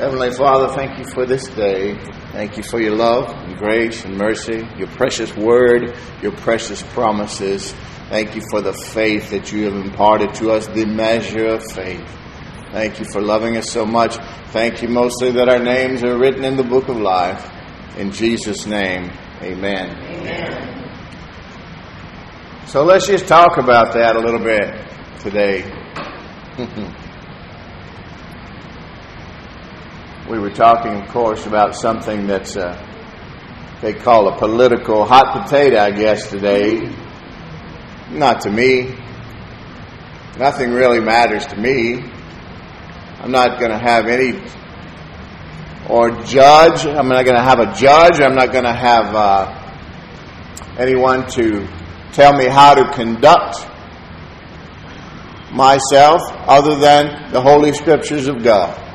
[0.00, 1.94] Heavenly Father, thank you for this day.
[2.32, 7.74] Thank you for your love and grace and mercy, your precious word, your precious promises.
[8.08, 12.08] Thank you for the faith that you have imparted to us, the measure of faith.
[12.72, 14.16] Thank you for loving us so much.
[14.52, 17.46] Thank you mostly that our names are written in the book of life.
[17.98, 19.10] In Jesus' name,
[19.42, 19.98] amen.
[20.02, 20.96] Amen.
[22.68, 24.82] So let's just talk about that a little bit
[25.20, 25.70] today.
[30.30, 32.72] we were talking, of course, about something that's uh,
[33.82, 36.88] they call a political hot potato, I guess, today.
[38.12, 38.96] Not to me.
[40.38, 42.04] Nothing really matters to me.
[43.20, 44.40] I'm not going to have any
[45.88, 46.86] or judge.
[46.86, 48.20] I'm not going to have a judge.
[48.20, 51.66] I'm not going to have uh, anyone to
[52.12, 53.66] tell me how to conduct
[55.50, 58.89] myself other than the Holy Scriptures of God.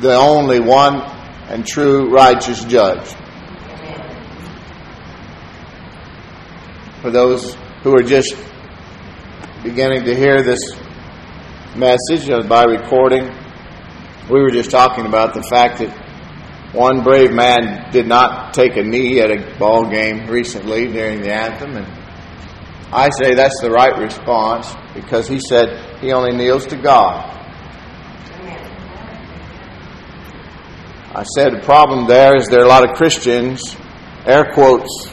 [0.00, 1.00] The only one
[1.48, 3.08] and true righteous judge.
[7.02, 8.36] For those who are just
[9.62, 10.60] beginning to hear this
[11.74, 13.24] message by recording,
[14.30, 15.90] we were just talking about the fact that
[16.72, 21.32] one brave man did not take a knee at a ball game recently during the
[21.32, 21.86] anthem, and
[22.92, 27.37] I say that's the right response because he said he only kneels to God.
[31.14, 33.76] I said the problem there is there are a lot of Christians,
[34.26, 35.10] air quotes,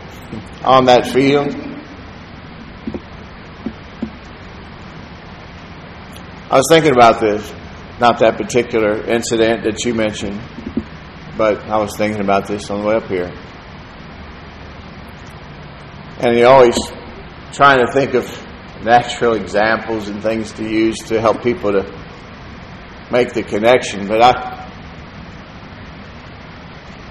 [0.63, 1.53] on that field.
[6.51, 7.53] I was thinking about this,
[7.99, 10.41] not that particular incident that you mentioned.
[11.37, 13.33] But I was thinking about this on the way up here.
[16.19, 16.77] And you're always
[17.51, 18.25] trying to think of
[18.83, 21.83] natural examples and things to use to help people to
[23.11, 24.07] make the connection.
[24.07, 24.54] But I,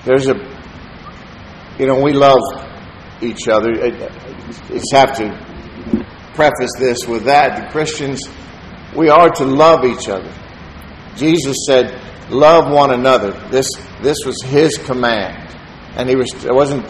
[0.04, 0.34] there's a,
[1.78, 2.40] you know, we love
[3.22, 3.70] each other.
[3.82, 3.90] I
[4.68, 6.04] just have to
[6.34, 7.64] preface this with that.
[7.64, 8.22] The Christians,
[8.94, 10.32] we are to love each other.
[11.16, 12.00] Jesus said,
[12.30, 13.32] love one another.
[13.50, 13.68] This,
[14.02, 15.56] this was his command.
[15.96, 16.86] And he was, it wasn't,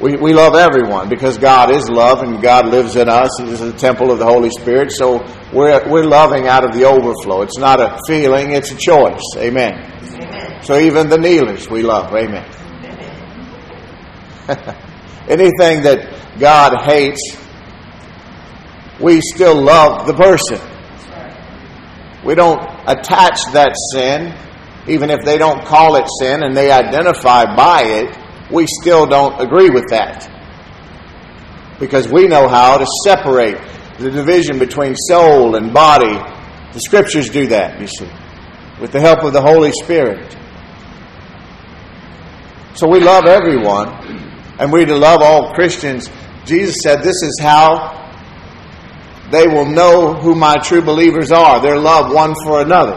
[0.00, 3.40] we, we love everyone because God is love and God lives in us.
[3.40, 4.90] It is a temple of the Holy Spirit.
[4.90, 7.42] So we're, we're loving out of the overflow.
[7.42, 9.22] It's not a feeling, it's a choice.
[9.36, 9.92] Amen.
[10.02, 10.45] Amen.
[10.66, 12.12] So even the kneelers we love.
[12.12, 12.44] Amen.
[15.28, 17.20] Anything that God hates,
[19.00, 20.58] we still love the person.
[22.24, 24.34] We don't attach that sin,
[24.88, 28.18] even if they don't call it sin and they identify by it,
[28.50, 30.28] we still don't agree with that.
[31.78, 33.58] Because we know how to separate
[34.00, 36.14] the division between soul and body.
[36.72, 38.10] The scriptures do that, you see,
[38.80, 40.36] with the help of the Holy Spirit.
[42.76, 43.88] So we love everyone,
[44.58, 46.10] and we're love all Christians.
[46.44, 48.04] Jesus said this is how
[49.30, 51.62] they will know who my true believers are.
[51.62, 52.96] Their love one for another.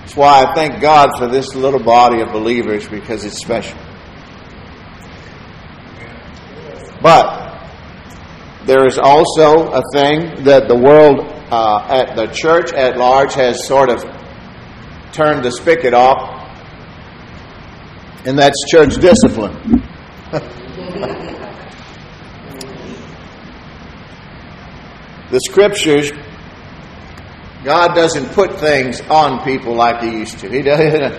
[0.00, 3.78] That's why I thank God for this little body of believers because it's special.
[7.00, 7.70] But
[8.64, 11.20] there is also a thing that the world,
[11.52, 14.02] uh, at the church at large, has sort of
[15.12, 16.35] turned the spigot off,
[18.26, 19.54] and that's church discipline.
[25.30, 26.10] the scriptures,
[27.64, 30.48] God doesn't put things on people like He used to.
[30.50, 31.14] He doesn't.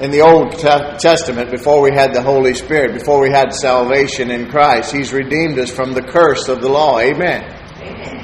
[0.00, 4.50] in the Old Testament, before we had the Holy Spirit, before we had salvation in
[4.50, 6.98] Christ, He's redeemed us from the curse of the law.
[6.98, 7.42] Amen.
[7.80, 8.20] Amen.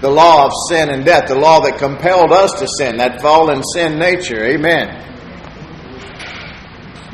[0.00, 3.62] The law of sin and death, the law that compelled us to sin, that fallen
[3.62, 4.44] sin nature.
[4.44, 5.11] Amen.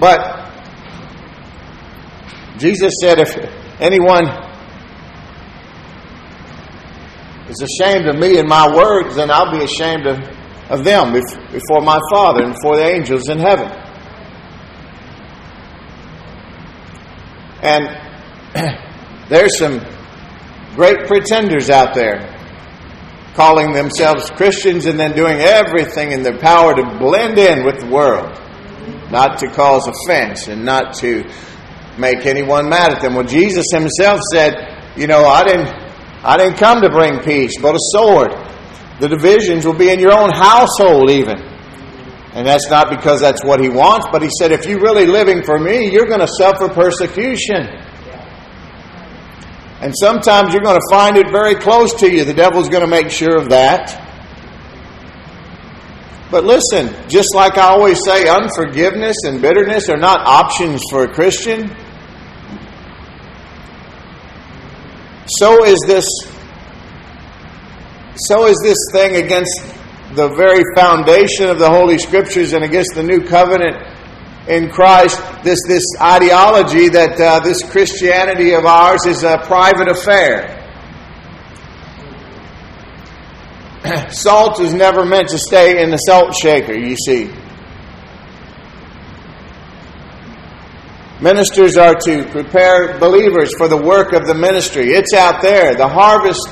[0.01, 0.49] But
[2.59, 3.37] Jesus said, if
[3.81, 4.27] anyone
[7.49, 10.19] is ashamed of me and my words, then I'll be ashamed of,
[10.71, 13.71] of them before my Father and before the angels in heaven.
[17.63, 17.89] And
[19.29, 19.81] there's some
[20.75, 22.35] great pretenders out there
[23.35, 27.87] calling themselves Christians and then doing everything in their power to blend in with the
[27.87, 28.37] world,
[29.11, 31.25] not to cause offense and not to
[31.99, 33.15] make anyone mad at them.
[33.15, 35.69] Well, Jesus himself said, You know, I didn't
[36.25, 38.33] I didn't come to bring peace, but a sword.
[39.01, 41.39] The divisions will be in your own household, even.
[42.33, 45.43] And that's not because that's what he wants, but he said, if you're really living
[45.43, 47.67] for me, you're going to suffer persecution.
[49.81, 52.25] And sometimes you're going to find it very close to you.
[52.25, 54.08] The devil's going to make sure of that.
[56.31, 61.09] But listen, just like I always say, unforgiveness and bitterness are not options for a
[61.13, 61.75] Christian.
[65.27, 66.07] So is this
[68.27, 69.61] so is this thing against
[70.15, 73.77] the very foundation of the Holy Scriptures and against the new covenant
[74.49, 75.21] in Christ.
[75.45, 80.58] This, this ideology that uh, this Christianity of ours is a private affair.
[84.11, 87.31] salt is never meant to stay in the salt shaker, you see.
[91.21, 94.91] Ministers are to prepare believers for the work of the ministry.
[94.91, 95.75] It's out there.
[95.75, 96.49] The harvest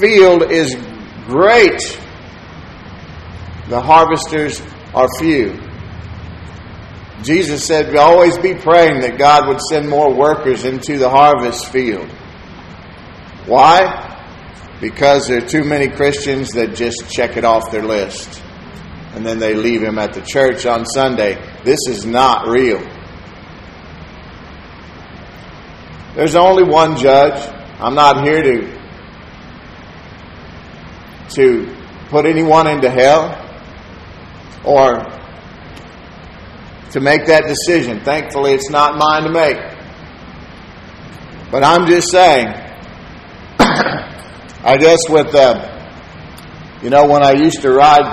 [0.00, 0.74] field is
[1.26, 1.78] great.
[3.68, 4.62] The harvesters
[4.94, 5.60] are few.
[7.22, 12.08] Jesus said, always be praying that God would send more workers into the harvest field.
[13.46, 14.11] Why?
[14.82, 18.42] Because there are too many Christians that just check it off their list.
[19.14, 21.34] And then they leave him at the church on Sunday.
[21.62, 22.80] This is not real.
[26.16, 27.40] There's only one judge.
[27.78, 28.82] I'm not here to
[31.36, 31.76] to
[32.08, 33.38] put anyone into hell
[34.64, 34.98] or
[36.90, 38.00] to make that decision.
[38.00, 39.58] Thankfully, it's not mine to make.
[41.52, 42.48] But I'm just saying,
[44.64, 45.68] I guess with, uh,
[46.82, 48.04] you know, when I used to ride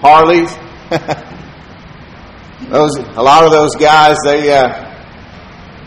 [0.00, 0.50] Harleys,
[2.70, 4.86] those a lot of those guys they uh,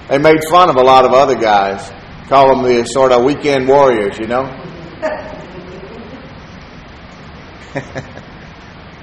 [0.09, 1.91] they made fun of a lot of other guys,
[2.29, 4.43] call them the sort of weekend warriors, you know.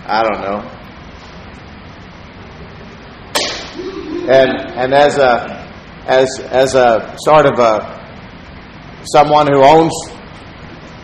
[0.07, 0.61] I don't know.
[4.33, 5.67] And and as a
[6.07, 7.99] as as a sort of a
[9.13, 9.93] someone who owns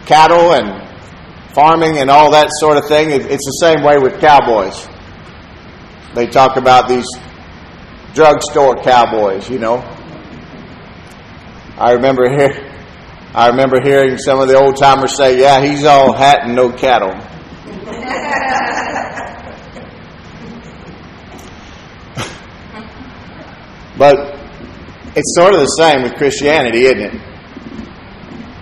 [0.07, 0.87] cattle and
[1.53, 4.89] farming and all that sort of thing, it's the same way with cowboys.
[6.15, 7.07] They talk about these
[8.15, 9.79] drugstore cowboys, you know.
[11.79, 12.73] I remember here
[13.35, 16.73] I remember hearing some of the old timers say, "Yeah, he's all hat and no
[16.73, 17.13] cattle."
[23.99, 24.15] But
[25.17, 27.26] it's sort of the same with Christianity, isn't it?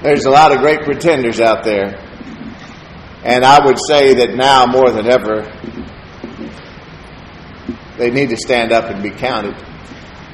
[0.05, 1.99] There's a lot of great pretenders out there.
[3.25, 5.51] And I would say that now more than ever,
[7.97, 9.56] they need to stand up and be counted.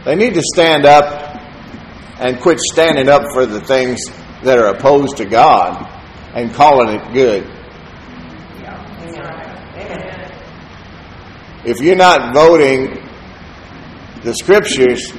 [0.05, 1.37] They need to stand up
[2.19, 4.00] and quit standing up for the things
[4.43, 5.88] that are opposed to God
[6.34, 7.44] and calling it good.
[11.64, 13.08] If you're not voting
[14.25, 15.12] the scriptures,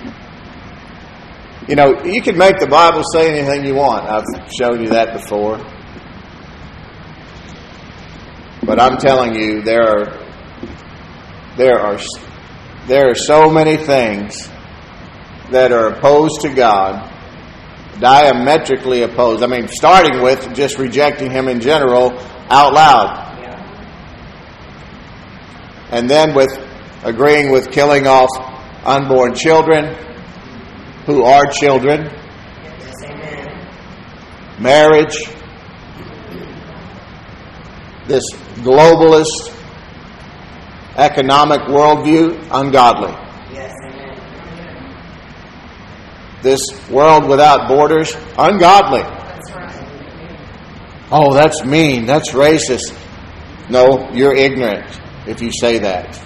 [1.67, 4.07] you know, you can make the Bible say anything you want.
[4.09, 5.57] I've shown you that before.
[8.65, 10.21] But I'm telling you, there are
[11.57, 11.99] there are
[12.87, 14.49] there are so many things
[15.51, 17.11] that are opposed to God,
[17.99, 19.43] diametrically opposed.
[19.43, 22.17] I mean, starting with just rejecting Him in general
[22.49, 23.27] out loud,
[25.91, 26.51] and then with
[27.03, 28.29] agreeing with killing off
[28.83, 30.10] unborn children
[31.05, 32.09] who are children,
[34.59, 35.17] marriage,
[38.07, 38.23] this
[38.57, 39.55] globalist
[40.97, 43.17] economic worldview, ungodly.
[46.41, 49.03] This world without borders, ungodly.
[51.11, 52.05] Oh, that's mean.
[52.05, 52.97] That's racist.
[53.69, 56.17] No, you're ignorant if you say that.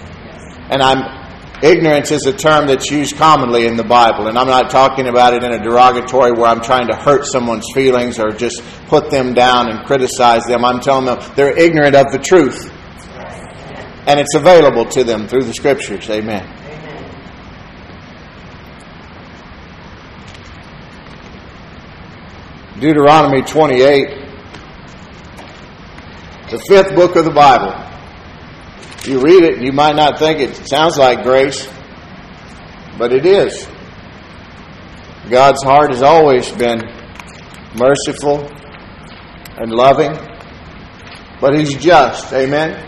[0.70, 1.25] And I'm
[1.62, 5.32] Ignorance is a term that's used commonly in the Bible, and I'm not talking about
[5.32, 9.32] it in a derogatory where I'm trying to hurt someone's feelings or just put them
[9.32, 10.66] down and criticize them.
[10.66, 12.70] I'm telling them they're ignorant of the truth.
[14.06, 16.10] And it's available to them through the scriptures.
[16.10, 16.46] Amen.
[22.78, 24.08] Deuteronomy 28,
[26.50, 27.85] the fifth book of the Bible.
[29.06, 31.68] You read it, and you might not think it sounds like grace,
[32.98, 33.66] but it is.
[35.30, 36.80] God's heart has always been
[37.76, 38.48] merciful
[39.58, 40.12] and loving,
[41.40, 42.32] but He's just.
[42.32, 42.82] Amen?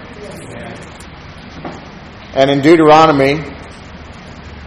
[2.35, 3.43] And in Deuteronomy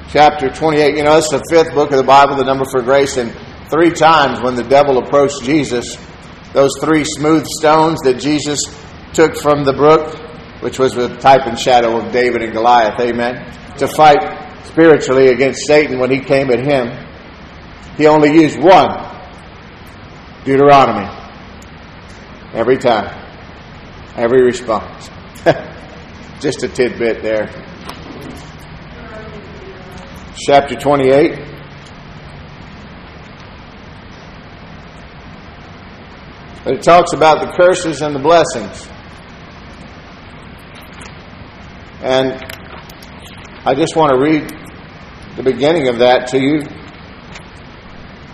[0.10, 3.18] chapter 28, you know, it's the fifth book of the Bible, the number for grace,
[3.18, 3.34] and
[3.70, 5.96] three times when the devil approached Jesus,
[6.54, 8.60] those three smooth stones that Jesus
[9.14, 10.31] took from the brook,
[10.62, 13.44] which was the type and shadow of David and Goliath, amen,
[13.78, 17.08] to fight spiritually against Satan when he came at him.
[17.98, 18.90] He only used one
[20.46, 21.10] Deuteronomy
[22.54, 23.10] every time,
[24.16, 25.10] every response.
[26.40, 27.48] Just a tidbit there.
[30.46, 31.52] Chapter 28.
[36.64, 38.88] But it talks about the curses and the blessings.
[42.04, 42.34] And
[43.66, 44.50] I just want to read
[45.36, 46.64] the beginning of that to you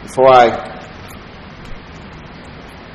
[0.03, 0.73] before I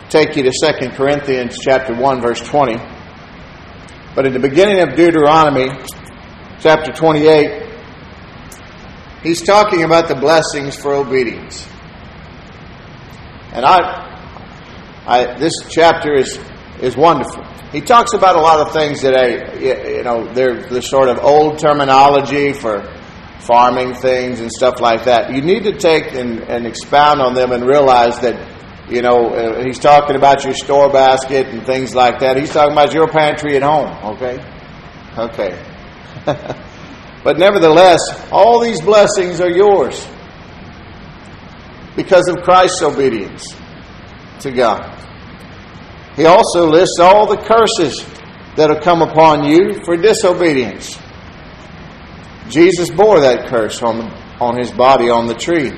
[0.09, 2.77] take you to 2 Corinthians chapter 1 verse 20.
[4.15, 5.69] But in the beginning of Deuteronomy
[6.61, 7.71] chapter 28,
[9.23, 11.69] he's talking about the blessings for obedience.
[13.53, 14.03] And I
[15.05, 16.39] I, this chapter is,
[16.83, 17.45] is wonderful.
[17.71, 21.19] He talks about a lot of things that I, you know, they're the sort of
[21.21, 22.83] old terminology for
[23.39, 25.33] farming things and stuff like that.
[25.33, 28.37] You need to take and, and expound on them and realize that,
[28.91, 32.37] you know, uh, he's talking about your store basket and things like that.
[32.37, 34.39] He's talking about your pantry at home, okay?
[35.17, 35.65] Okay.
[37.25, 38.01] but nevertheless,
[38.33, 40.07] all these blessings are yours
[41.95, 43.47] because of Christ's obedience
[44.41, 45.02] to God.
[46.17, 48.05] He also lists all the curses
[48.57, 50.99] that have come upon you for disobedience.
[52.49, 55.73] Jesus bore that curse on, on his body on the tree.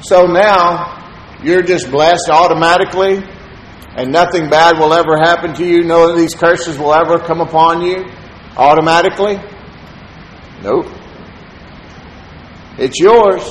[0.00, 3.22] So now you're just blessed automatically
[3.96, 5.84] and nothing bad will ever happen to you.
[5.84, 8.04] None of these curses will ever come upon you
[8.56, 9.38] automatically.
[10.62, 10.86] Nope.
[12.78, 13.42] It's yours.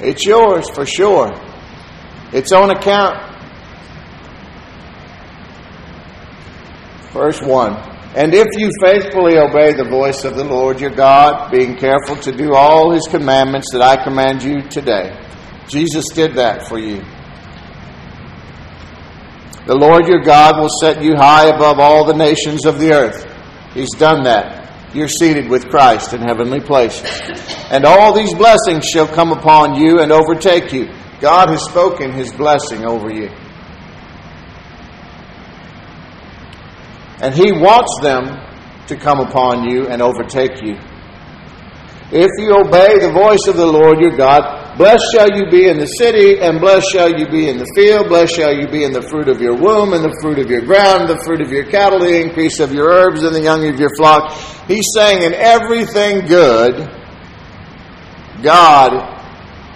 [0.00, 1.32] It's yours for sure.
[2.34, 3.16] Its own account.
[7.12, 7.72] Verse 1
[8.16, 12.32] And if you faithfully obey the voice of the Lord your God, being careful to
[12.32, 15.16] do all his commandments that I command you today,
[15.68, 17.04] Jesus did that for you.
[19.66, 23.24] The Lord your God will set you high above all the nations of the earth.
[23.74, 27.08] He's done that you're seated with Christ in heavenly places.
[27.70, 30.92] And all these blessings shall come upon you and overtake you.
[31.24, 33.30] God has spoken his blessing over you.
[37.18, 38.26] And he wants them
[38.88, 40.76] to come upon you and overtake you.
[42.12, 45.78] If you obey the voice of the Lord your God, Blessed shall you be in
[45.78, 48.08] the city, and blessed shall you be in the field.
[48.08, 50.60] Blessed shall you be in the fruit of your womb, and the fruit of your
[50.60, 53.80] ground, the fruit of your cattle, the increase of your herbs, and the young of
[53.80, 54.32] your flock.
[54.66, 56.90] He's saying, in everything good,
[58.42, 59.14] God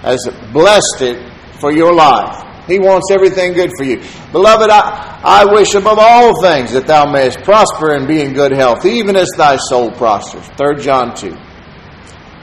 [0.03, 0.19] has
[0.53, 1.28] blessed it
[1.61, 2.45] for your life.
[2.69, 3.97] He wants everything good for you.
[4.31, 8.53] Beloved, I, I wish above all things that thou mayest prosper and be in good
[8.53, 10.47] health, even as thy soul prospers.
[10.59, 11.31] 3 John 2.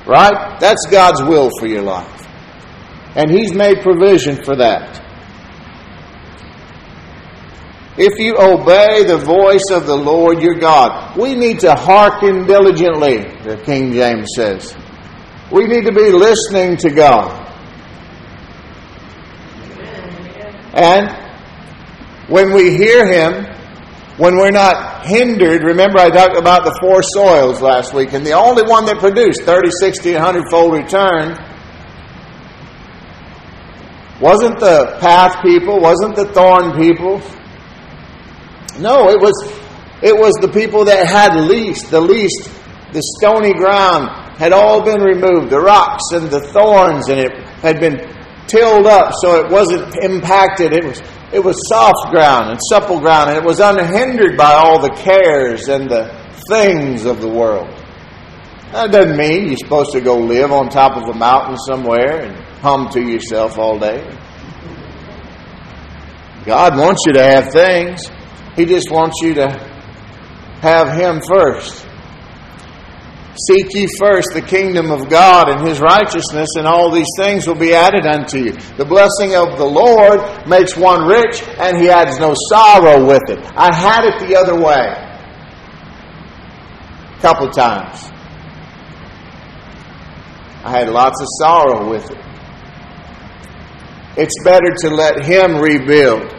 [0.08, 0.60] Right?
[0.60, 2.28] That's God's will for your life.
[3.16, 5.02] And He's made provision for that.
[7.98, 13.20] If you obey the voice of the Lord your God, we need to hearken diligently,
[13.44, 14.76] the King James says.
[15.52, 17.45] We need to be listening to God.
[20.76, 21.10] And
[22.28, 23.46] when we hear Him,
[24.18, 28.34] when we're not hindered, remember I talked about the four soils last week, and the
[28.34, 31.38] only one that produced 30, 60, 100 fold return
[34.22, 37.22] wasn't the path people, wasn't the thorn people.
[38.80, 39.34] No, it was
[40.02, 42.50] it was the people that had least, the least,
[42.92, 47.80] the stony ground had all been removed, the rocks and the thorns, and it had
[47.80, 48.15] been
[48.48, 50.74] tilled up so it wasn't impacted.
[50.74, 51.02] It was
[51.34, 55.68] it was soft ground and supple ground, and it was unhindered by all the cares
[55.68, 56.06] and the
[56.50, 57.68] things of the world.
[58.72, 62.38] That doesn't mean you're supposed to go live on top of a mountain somewhere and
[62.62, 64.02] hum to yourself all day.
[66.46, 68.10] God wants you to have things.
[68.56, 69.50] He just wants you to
[70.62, 71.88] have Him first.
[73.38, 77.60] Seek ye first the kingdom of God and His righteousness, and all these things will
[77.60, 78.54] be added unto you.
[78.78, 83.40] The blessing of the Lord makes one rich, and He adds no sorrow with it.
[83.58, 84.88] I had it the other way.
[87.18, 88.10] A couple times.
[90.64, 92.18] I had lots of sorrow with it.
[94.18, 96.34] It's better to let Him rebuild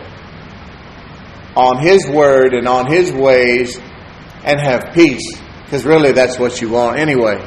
[1.55, 3.79] on His Word and on His ways
[4.45, 5.46] and have peace.
[5.67, 7.45] Because really, that's what you want anyway.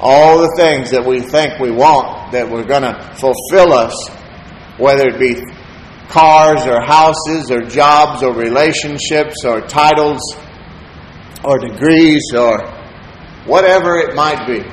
[0.00, 4.08] All the things that we think we want that we're going to fulfill us,
[4.78, 5.42] whether it be
[6.08, 10.20] cars or houses or jobs or relationships or titles
[11.44, 12.66] or degrees or
[13.44, 14.64] whatever it might be.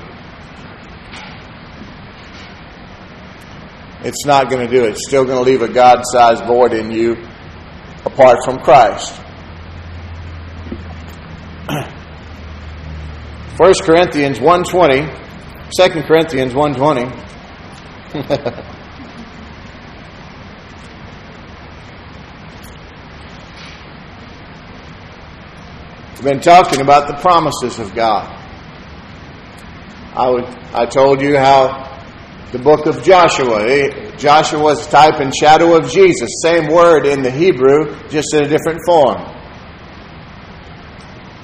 [4.08, 4.92] It's not going to do it.
[4.92, 7.18] It's still going to leave a God sized void in you
[8.06, 9.20] apart from Christ.
[13.58, 15.08] 1 Corinthians 1.20,
[15.78, 16.54] 2 Corinthians
[18.14, 18.66] 1.20.
[26.16, 28.28] We've been talking about the promises of God.
[30.14, 30.44] I, would,
[30.74, 31.98] I told you how
[32.52, 36.30] the book of Joshua, eh, Joshua type and shadow of Jesus.
[36.44, 39.24] Same word in the Hebrew, just in a different form.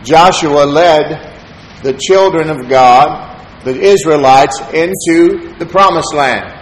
[0.04, 1.31] Joshua led
[1.84, 6.58] the children of God, the Israelites, into the promised land.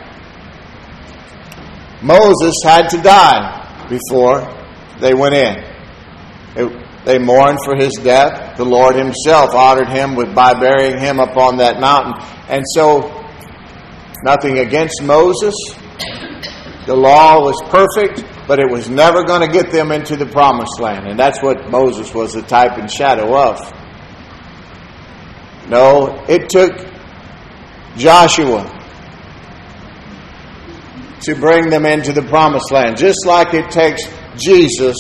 [2.02, 4.42] Moses had to die before
[5.00, 5.64] they went in.
[6.56, 8.58] It, they mourned for his death.
[8.58, 12.14] The Lord himself honored him with, by burying him upon that mountain.
[12.48, 13.26] And so,
[14.24, 15.56] nothing against Moses.
[16.86, 20.80] The law was perfect, but it was never going to get them into the promised
[20.80, 21.08] land.
[21.08, 23.60] And that's what Moses was a type and shadow of.
[25.70, 26.74] No, it took
[27.96, 28.76] Joshua
[31.22, 34.02] to bring them into the promised land, just like it takes
[34.38, 34.96] Jesus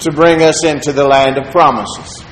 [0.00, 2.24] to bring us into the land of promises.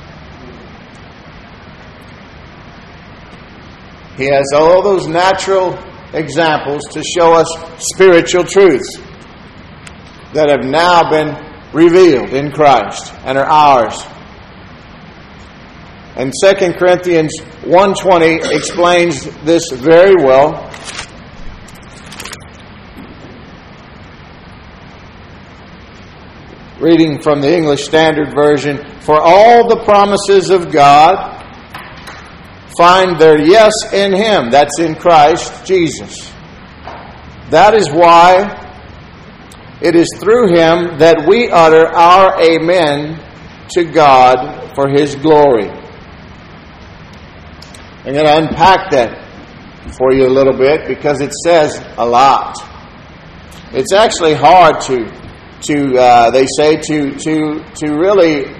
[4.16, 5.78] He has all those natural
[6.12, 7.46] examples to show us
[7.78, 8.98] spiritual truths
[10.34, 11.36] that have now been
[11.72, 14.04] revealed in Christ and are ours.
[16.20, 17.32] And 2 Corinthians
[17.64, 20.70] 1:20 explains this very well.
[26.78, 31.42] Reading from the English Standard Version, for all the promises of God
[32.76, 36.30] find their yes in him, that's in Christ Jesus.
[37.48, 38.58] That is why
[39.80, 43.18] it is through him that we utter our amen
[43.70, 45.79] to God for his glory.
[48.10, 52.56] I'm going to unpack that for you a little bit because it says a lot.
[53.72, 55.04] It's actually hard to,
[55.68, 58.52] to uh, they say, to, to, to really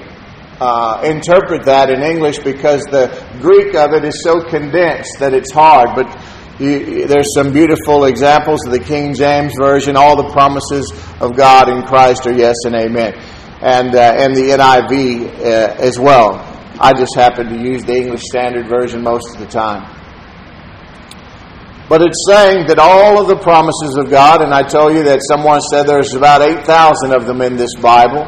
[0.60, 3.10] uh, interpret that in English because the
[3.40, 5.96] Greek of it is so condensed that it's hard.
[5.96, 6.06] But
[6.60, 9.96] you, there's some beautiful examples of the King James Version.
[9.96, 13.14] All the promises of God in Christ are yes and amen.
[13.62, 16.49] And, uh, and the NIV uh, as well.
[16.80, 19.84] I just happen to use the English Standard Version most of the time.
[21.90, 25.20] But it's saying that all of the promises of God, and I tell you that
[25.28, 28.24] someone said there's about 8,000 of them in this Bible,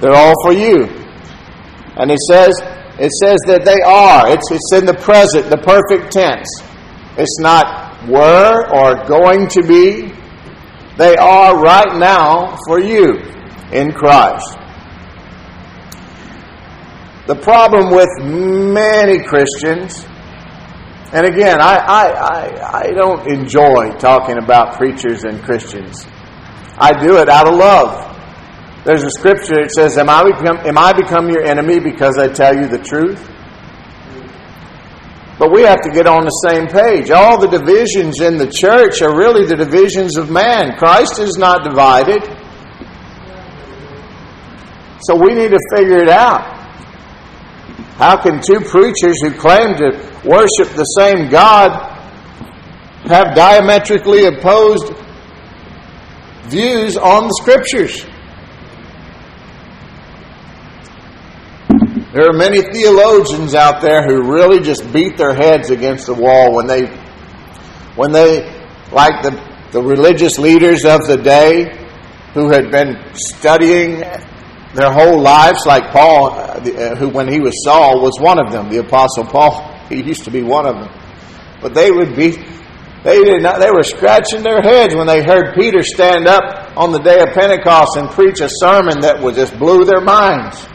[0.00, 0.84] they're all for you.
[1.96, 2.54] And it says,
[3.00, 4.28] it says that they are.
[4.30, 6.46] It's, it's in the present, the perfect tense.
[7.16, 10.12] It's not were or going to be.
[10.98, 13.18] They are right now for you
[13.72, 14.58] in Christ.
[17.26, 20.04] The problem with many Christians,
[21.10, 26.04] and again, I, I, I, I, don't enjoy talking about preachers and Christians.
[26.76, 28.14] I do it out of love.
[28.84, 32.28] There's a scripture that says, Am I become, am I become your enemy because I
[32.28, 33.18] tell you the truth?
[35.38, 37.10] But we have to get on the same page.
[37.10, 40.76] All the divisions in the church are really the divisions of man.
[40.76, 42.22] Christ is not divided.
[45.08, 46.53] So we need to figure it out.
[47.96, 49.90] How can two preachers who claim to
[50.24, 51.70] worship the same God
[53.06, 54.92] have diametrically opposed
[56.46, 58.04] views on the Scriptures?
[62.12, 66.52] There are many theologians out there who really just beat their heads against the wall
[66.52, 66.86] when they,
[67.94, 68.42] when they,
[68.90, 71.76] like the, the religious leaders of the day
[72.32, 74.02] who had been studying
[74.74, 78.52] their whole lives, like Paul, uh, uh, who when he was Saul was one of
[78.52, 79.72] them, the Apostle Paul.
[79.84, 80.88] He used to be one of them.
[81.60, 82.30] But they would be,
[83.04, 86.90] they did not, they were scratching their heads when they heard Peter stand up on
[86.90, 90.66] the day of Pentecost and preach a sermon that would just blew their minds.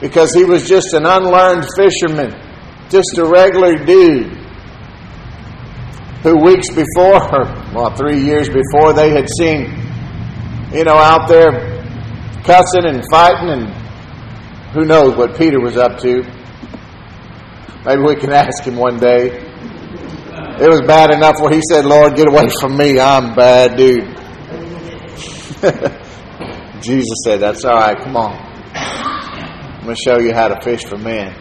[0.00, 2.30] Because he was just an unlearned fisherman,
[2.90, 4.38] just a regular dude
[6.22, 7.28] who weeks before,
[7.74, 9.83] well, three years before, they had seen
[10.74, 11.52] you know, out there
[12.42, 13.68] cussing and fighting, and
[14.72, 16.24] who knows what Peter was up to.
[17.86, 19.40] Maybe we can ask him one day.
[20.60, 22.98] It was bad enough where he said, Lord, get away from me.
[22.98, 24.04] I'm bad dude.
[26.82, 27.96] Jesus said, That's all right.
[27.98, 28.36] Come on.
[28.74, 31.34] I'm going to show you how to fish for men.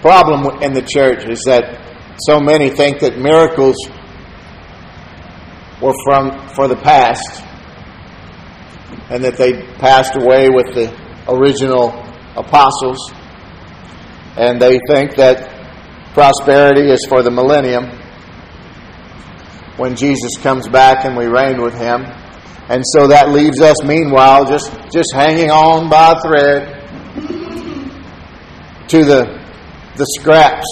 [0.00, 3.76] Problem in the church is that so many think that miracles
[5.80, 7.42] were from for the past
[9.10, 10.88] and that they passed away with the
[11.28, 11.90] original
[12.36, 13.12] apostles.
[14.36, 15.48] And they think that
[16.14, 17.90] prosperity is for the millennium
[19.76, 22.04] when Jesus comes back and we reign with him.
[22.68, 26.76] And so that leaves us meanwhile just just hanging on by a thread
[28.88, 29.40] to the
[29.96, 30.66] the scraps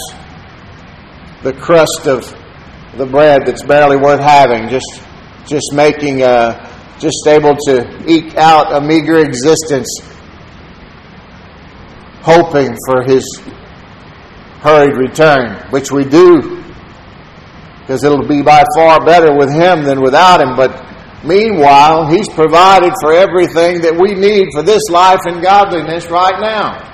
[1.43, 2.25] the crust of
[2.99, 5.03] the bread that's barely worth having, just
[5.47, 9.89] just making a, uh, just able to eke out a meager existence,
[12.23, 13.25] hoping for his
[14.61, 16.63] hurried return, which we do,
[17.81, 20.57] because it'll be by far better with him than without him.
[20.57, 20.85] But
[21.25, 26.85] meanwhile, he's provided for everything that we need for this life and godliness right now.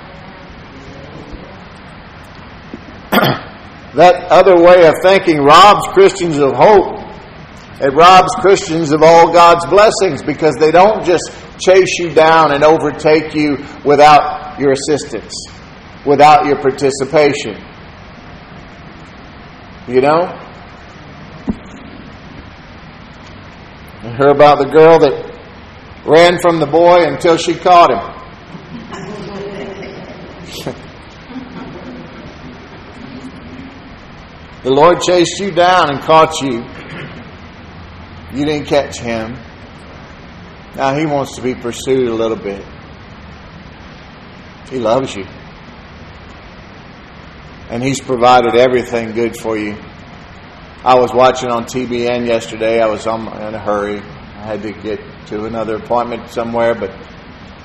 [3.95, 6.99] That other way of thinking robs Christians of hope.
[7.79, 12.61] It robs Christians of all God's blessings because they don't just chase you down and
[12.61, 15.33] overtake you without your assistance,
[16.05, 17.55] without your participation.
[19.87, 20.41] You know?
[24.03, 25.33] I heard about the girl that
[26.05, 28.01] ran from the boy until she caught him.
[34.65, 36.65] The Lord chased you down and caught you.
[38.35, 39.37] You didn't catch him.
[40.75, 42.65] Now he wants to be pursued a little bit.
[44.71, 45.23] He loves you.
[47.69, 49.77] And he's provided everything good for you.
[50.83, 52.81] I was watching on TBN yesterday.
[52.81, 53.99] I was in a hurry.
[53.99, 56.89] I had to get to another appointment somewhere, but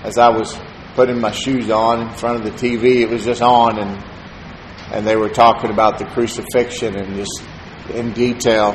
[0.05, 0.55] as I was
[0.97, 4.05] putting my shoes on in front of the TV, it was just on and
[4.93, 7.43] and they were talking about the crucifixion and just
[7.95, 8.73] in detail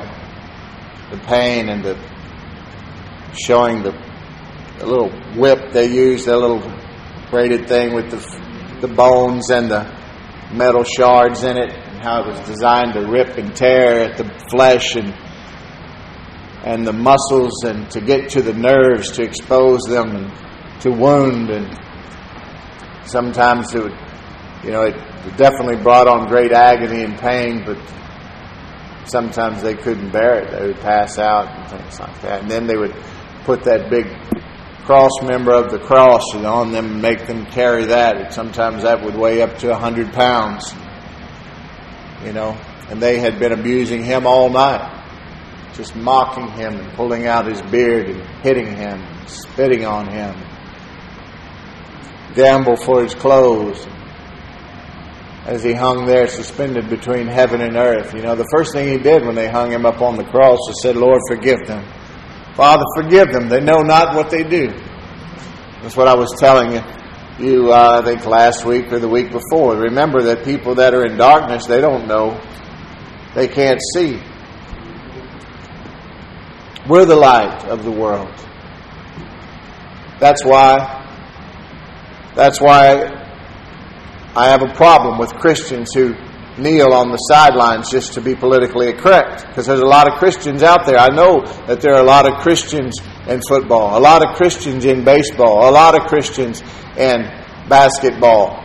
[1.11, 1.95] the pain and the
[3.37, 3.91] showing the,
[4.79, 6.61] the little whip they used, that little
[7.29, 9.83] braided thing with the, the bones and the
[10.53, 14.25] metal shards in it, and how it was designed to rip and tear at the
[14.49, 15.13] flesh and
[16.63, 21.51] and the muscles and to get to the nerves to expose them and to wound
[21.51, 21.77] and
[23.05, 24.04] sometimes it would
[24.65, 27.77] you know it it definitely brought on great agony and pain, but
[29.05, 30.51] sometimes they couldn't bear it.
[30.51, 32.41] They would pass out and things like that.
[32.43, 32.95] And then they would
[33.43, 34.05] put that big
[34.85, 38.17] cross member of the cross on them and make them carry that.
[38.17, 40.75] And sometimes that would weigh up to a hundred pounds.
[42.23, 42.55] You know,
[42.89, 45.03] and they had been abusing him all night,
[45.73, 50.35] just mocking him and pulling out his beard and hitting him, and spitting on him,
[52.35, 53.87] gamble for his clothes,
[55.45, 58.13] as he hung there suspended between heaven and earth.
[58.13, 60.57] You know, the first thing he did when they hung him up on the cross
[60.67, 61.85] was said, Lord, forgive them.
[62.55, 63.47] Father, forgive them.
[63.47, 64.69] They know not what they do.
[65.81, 66.81] That's what I was telling you,
[67.37, 69.75] you uh, I think last week or the week before.
[69.75, 72.41] Remember that people that are in darkness, they don't know.
[73.35, 74.19] They can't see.
[76.89, 78.33] We're the light of the world.
[80.19, 81.03] That's why
[82.35, 83.24] that's why
[84.35, 86.13] I have a problem with Christians who
[86.57, 89.47] kneel on the sidelines just to be politically correct.
[89.47, 90.97] Because there's a lot of Christians out there.
[90.97, 94.85] I know that there are a lot of Christians in football, a lot of Christians
[94.85, 96.61] in baseball, a lot of Christians
[96.97, 97.23] in
[97.67, 98.63] basketball.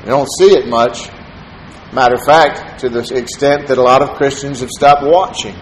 [0.00, 1.10] You don't see it much.
[1.92, 5.56] Matter of fact, to the extent that a lot of Christians have stopped watching.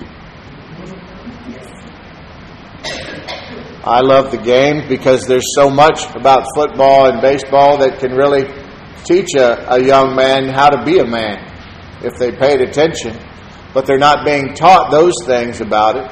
[3.84, 8.44] I love the game because there's so much about football and baseball that can really
[9.04, 11.44] teach a, a young man how to be a man
[12.02, 13.18] if they paid attention,
[13.74, 16.10] but they're not being taught those things about it.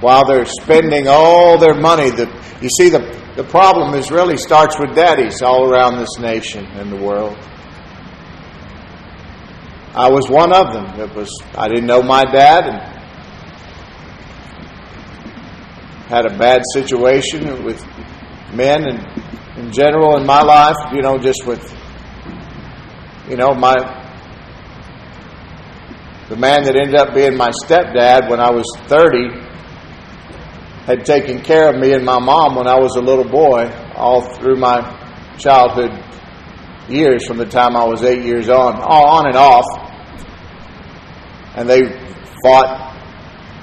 [0.00, 2.28] While they're spending all their money, that
[2.60, 6.92] you see the the problem is really starts with daddies all around this nation and
[6.92, 7.34] the world.
[9.94, 11.00] I was one of them.
[11.00, 12.78] It was I didn't know my dad and
[16.08, 17.82] had a bad situation with
[18.52, 19.11] men and
[19.56, 21.62] in general in my life, you know, just with,
[23.28, 23.74] you know, my,
[26.28, 29.42] the man that ended up being my stepdad when I was 30
[30.86, 34.22] had taken care of me and my mom when I was a little boy all
[34.36, 34.80] through my
[35.38, 35.92] childhood
[36.88, 39.66] years from the time I was eight years on, on and off.
[41.54, 41.82] And they
[42.42, 42.96] fought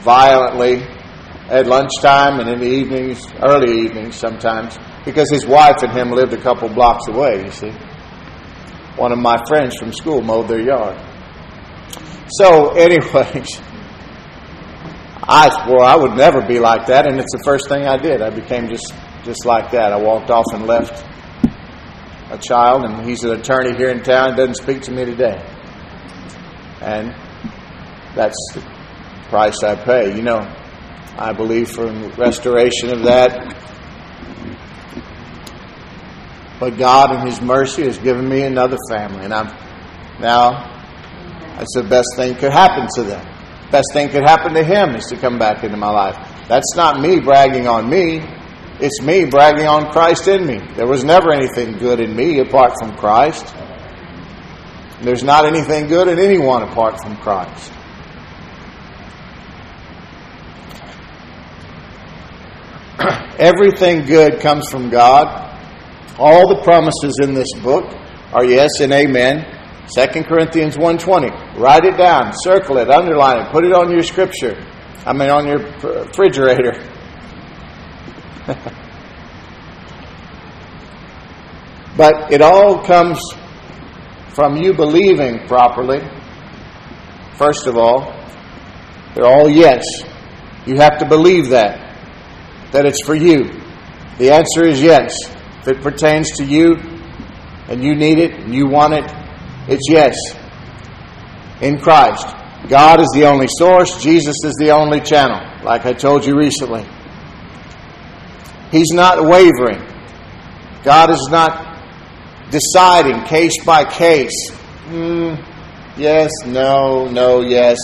[0.02, 0.84] violently
[1.49, 4.78] at lunchtime and in the evenings, early evenings sometimes
[5.10, 7.72] because his wife and him lived a couple blocks away, you see.
[8.95, 10.98] One of my friends from school mowed their yard.
[12.28, 13.60] So, anyways,
[15.24, 18.22] I swore I would never be like that, and it's the first thing I did.
[18.22, 18.93] I became just
[19.24, 19.91] just like that.
[19.91, 21.06] I walked off and left
[22.32, 24.36] a child, and he's an attorney here in town.
[24.36, 25.41] Doesn't speak to me today,
[26.82, 27.15] and
[28.15, 28.62] that's the
[29.30, 30.15] price I pay.
[30.15, 30.39] You know,
[31.17, 33.59] I believe for restoration of that.
[36.60, 39.48] But God, in His mercy, has given me another family, and I'm
[40.19, 40.78] now.
[41.58, 43.26] That's the best thing could happen to them.
[43.72, 46.15] Best thing could happen to him is to come back into my life.
[46.48, 48.22] That's not me bragging on me.
[48.80, 50.60] It's me bragging on Christ in me.
[50.76, 53.54] There was never anything good in me apart from Christ.
[55.02, 57.74] There's not anything good in anyone apart from Christ.
[63.38, 65.48] Everything good comes from God.
[66.19, 67.86] All the promises in this book
[68.34, 69.45] are yes and amen.
[69.95, 71.58] 2 Corinthians 1.20.
[71.58, 74.62] Write it down, circle it, underline it, put it on your scripture.
[75.05, 76.73] I mean, on your refrigerator.
[81.97, 83.17] but it all comes
[84.27, 86.01] from you believing properly.
[87.36, 88.13] First of all,
[89.15, 89.86] they're all yes.
[90.65, 91.95] You have to believe that,
[92.73, 93.45] that it's for you.
[94.17, 95.15] The answer is yes.
[95.69, 96.75] It pertains to you
[97.67, 99.05] and you need it and you want it,
[99.67, 100.15] it's yes.
[101.62, 102.25] In Christ.
[102.67, 106.86] God is the only source, Jesus is the only channel, like I told you recently.
[108.71, 109.82] He's not wavering.
[110.84, 111.79] God is not
[112.51, 114.51] deciding case by case.
[114.88, 115.43] Mm,
[115.97, 117.77] yes, no, no, yes.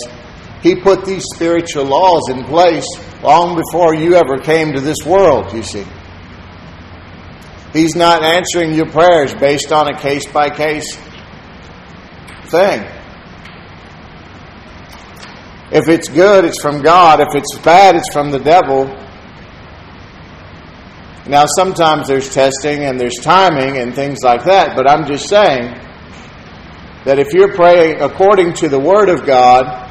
[0.62, 2.86] He put these spiritual laws in place
[3.22, 5.86] long before you ever came to this world, you see.
[7.76, 10.96] He's not answering your prayers based on a case by case
[12.46, 12.82] thing.
[15.74, 17.20] If it's good, it's from God.
[17.20, 18.86] If it's bad, it's from the devil.
[21.28, 25.74] Now, sometimes there's testing and there's timing and things like that, but I'm just saying
[27.04, 29.85] that if you're praying according to the Word of God,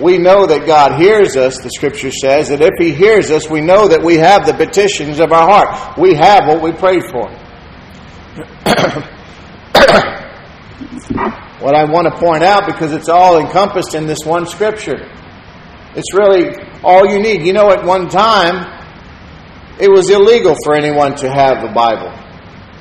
[0.00, 3.60] we know that God hears us, the Scripture says, that if He hears us, we
[3.60, 5.98] know that we have the petitions of our heart.
[5.98, 7.28] We have what we prayed for.
[11.60, 15.10] what I want to point out because it's all encompassed in this one scripture.
[15.94, 17.42] It's really all you need.
[17.42, 18.64] You know, at one time,
[19.78, 22.12] it was illegal for anyone to have a Bible.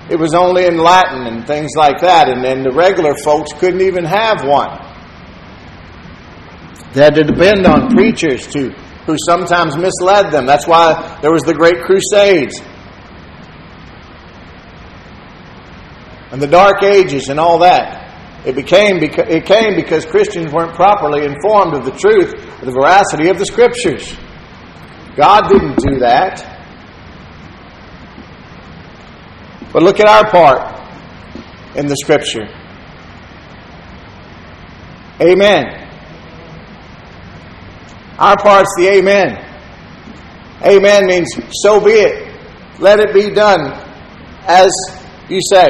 [0.09, 3.81] It was only in Latin and things like that, and then the regular folks couldn't
[3.81, 4.90] even have one.
[6.93, 8.71] They had to depend on preachers to
[9.05, 10.45] who sometimes misled them.
[10.45, 12.59] That's why there was the Great Crusades.
[16.31, 17.99] And the Dark Ages and all that.
[18.45, 23.29] It became it came because Christians weren't properly informed of the truth, of the veracity
[23.29, 24.15] of the Scriptures.
[25.15, 26.47] God didn't do that.
[29.71, 30.79] But look at our part
[31.75, 32.47] in the Scripture.
[35.21, 35.80] Amen.
[38.21, 39.47] Our part's the amen.
[40.63, 41.27] Amen means
[41.63, 42.31] so be it.
[42.79, 43.71] Let it be done
[44.47, 44.69] as
[45.27, 45.69] you say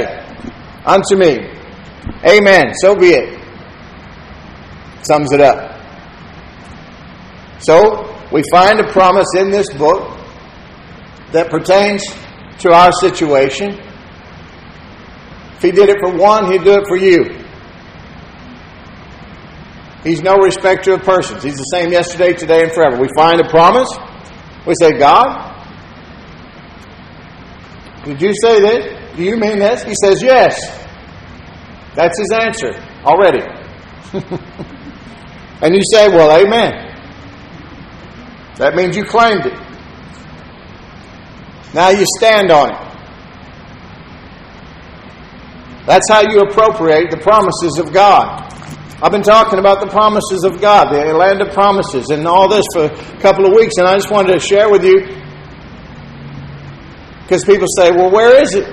[0.86, 1.48] unto me.
[2.28, 2.74] Amen.
[2.82, 3.40] So be it.
[5.04, 5.80] Sums it up.
[7.60, 10.18] So, we find a promise in this book
[11.32, 12.04] that pertains
[12.60, 13.80] to our situation.
[15.56, 17.41] If He did it for one, He'd do it for you.
[20.04, 21.44] He's no respecter of persons.
[21.44, 23.00] He's the same yesterday, today, and forever.
[23.00, 23.90] We find a promise.
[24.66, 25.52] We say, God,
[28.06, 29.16] did you say this?
[29.16, 29.84] Do you mean this?
[29.84, 30.60] He says, Yes.
[31.96, 33.42] That's his answer already.
[35.62, 36.88] and you say, Well, amen.
[38.58, 39.54] That means you claimed it.
[41.74, 42.92] Now you stand on it.
[45.86, 48.51] That's how you appropriate the promises of God.
[49.04, 52.66] I've been talking about the promises of God, the land of promises, and all this
[52.72, 55.02] for a couple of weeks, and I just wanted to share with you
[57.24, 58.68] because people say, Well, where is it?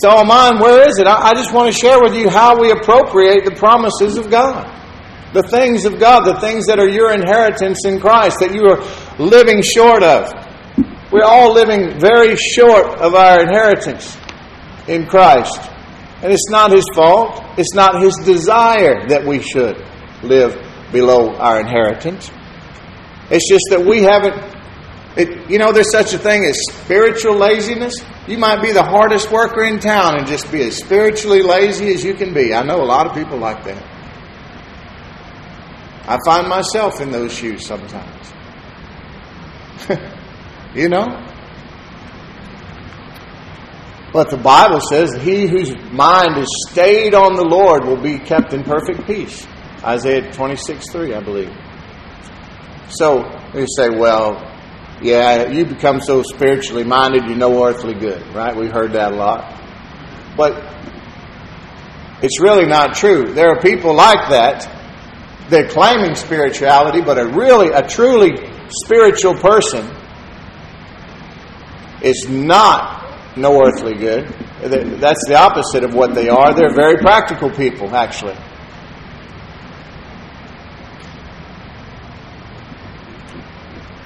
[0.00, 1.06] So am I, where is it?
[1.06, 4.70] I, I just want to share with you how we appropriate the promises of God.
[5.34, 8.80] The things of God, the things that are your inheritance in Christ, that you are
[9.18, 10.32] living short of.
[11.12, 14.16] We're all living very short of our inheritance
[14.88, 15.73] in Christ.
[16.24, 17.40] And it's not His fault.
[17.56, 19.76] It's not His desire that we should
[20.22, 20.58] live
[20.90, 22.30] below our inheritance.
[23.30, 24.54] It's just that we haven't
[25.16, 27.94] it, you know, there's such a thing as spiritual laziness.
[28.26, 32.02] You might be the hardest worker in town and just be as spiritually lazy as
[32.02, 32.52] you can be.
[32.52, 33.82] I know a lot of people like that.
[36.06, 38.32] I find myself in those shoes sometimes.
[40.74, 41.33] you know?
[44.14, 48.54] But the Bible says, He whose mind is stayed on the Lord will be kept
[48.54, 49.44] in perfect peace.
[49.82, 51.52] Isaiah 26 3, I believe.
[52.90, 53.24] So
[53.54, 54.38] you say, well,
[55.02, 58.54] yeah, you become so spiritually minded, you know earthly good, right?
[58.54, 59.60] We've heard that a lot.
[60.36, 60.62] But
[62.22, 63.32] it's really not true.
[63.34, 64.70] There are people like that.
[65.50, 68.30] They're claiming spirituality, but a really, a truly
[68.84, 69.90] spiritual person
[72.00, 72.93] is not
[73.36, 74.26] no earthly good.
[74.62, 76.54] That's the opposite of what they are.
[76.54, 78.36] They're very practical people, actually.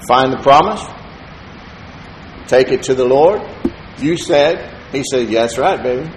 [0.07, 0.83] Find the promise,
[2.47, 3.41] take it to the Lord.
[3.99, 6.09] You said, He said, Yes, right, baby.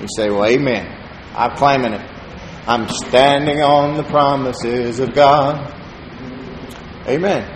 [0.00, 0.86] You say, Well, amen.
[1.34, 2.10] I'm claiming it.
[2.66, 5.72] I'm standing on the promises of God.
[7.08, 7.55] Amen.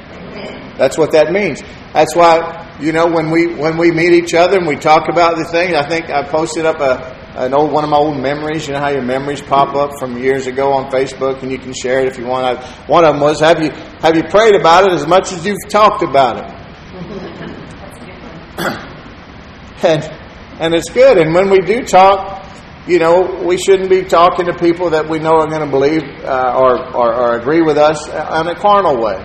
[0.81, 1.61] That's what that means.
[1.93, 5.37] That's why, you know, when we when we meet each other and we talk about
[5.37, 8.67] the thing, I think I posted up a an old one of my old memories.
[8.67, 11.75] You know how your memories pop up from years ago on Facebook, and you can
[11.75, 12.65] share it if you want.
[12.89, 13.69] One of them was, "Have you
[14.01, 16.51] have you prayed about it as much as you've talked about it?"
[19.85, 20.03] and
[20.61, 21.19] and it's good.
[21.19, 22.43] And when we do talk,
[22.87, 26.05] you know, we shouldn't be talking to people that we know are going to believe
[26.25, 29.23] uh, or, or, or agree with us in a carnal way.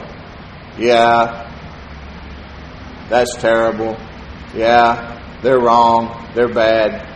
[0.78, 1.45] Yeah,
[3.10, 3.98] that's terrible.
[4.56, 6.32] Yeah, they're wrong.
[6.34, 7.08] They're bad.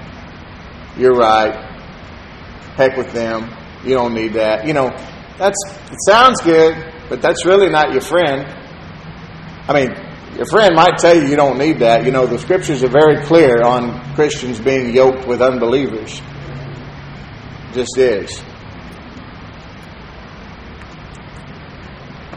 [0.97, 1.53] You're right.
[2.75, 3.49] Heck with them.
[3.83, 4.67] You don't need that.
[4.67, 4.89] You know,
[5.37, 5.57] that's
[5.91, 6.75] it sounds good,
[7.09, 8.45] but that's really not your friend.
[9.67, 12.05] I mean, your friend might tell you you don't need that.
[12.05, 16.21] You know, the scriptures are very clear on Christians being yoked with unbelievers.
[17.73, 18.39] Just is.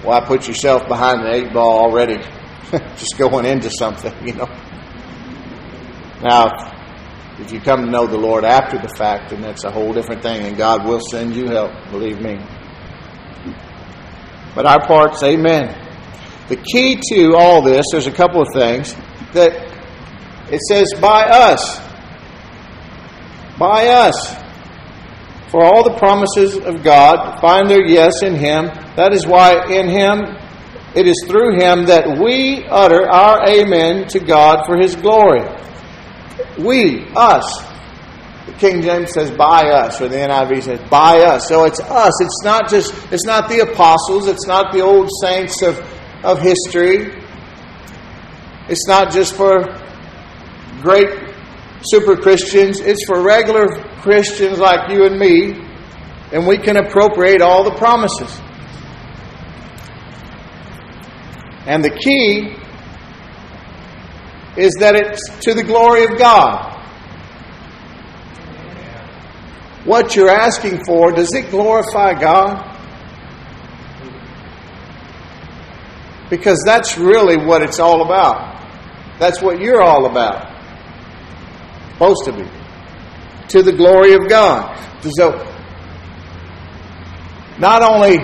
[0.02, 2.18] Why put yourself behind the eight ball already?
[2.96, 4.46] just going into something, you know.
[6.22, 6.48] Now,
[7.38, 10.22] if you come to know the Lord after the fact, then that's a whole different
[10.22, 12.38] thing, and God will send you help, believe me.
[14.54, 15.78] But our part's amen.
[16.48, 18.94] The key to all this, there's a couple of things
[19.32, 19.52] that
[20.50, 21.78] it says by us.
[23.58, 24.34] By us.
[25.50, 28.66] For all the promises of God find their yes in Him.
[28.96, 30.36] That is why in Him
[30.94, 35.42] it is through him that we utter our amen to God for his glory.
[36.58, 37.64] We, us.
[38.46, 41.48] The King James says by us, or the NIV says by us.
[41.48, 42.20] So it's us.
[42.20, 45.78] It's not just, it's not the apostles, it's not the old saints of,
[46.22, 47.22] of history.
[48.68, 49.64] It's not just for
[50.82, 51.08] great
[51.84, 53.66] super Christians, it's for regular
[54.02, 55.66] Christians like you and me,
[56.32, 58.40] and we can appropriate all the promises.
[61.66, 62.56] And the key
[64.56, 66.70] is that it's to the glory of God.
[69.84, 72.68] What you're asking for, does it glorify God?
[76.30, 78.60] Because that's really what it's all about.
[79.18, 80.50] That's what you're all about.
[81.92, 82.48] Supposed to be.
[83.48, 84.78] To the glory of God.
[85.16, 85.46] So,
[87.58, 88.18] not only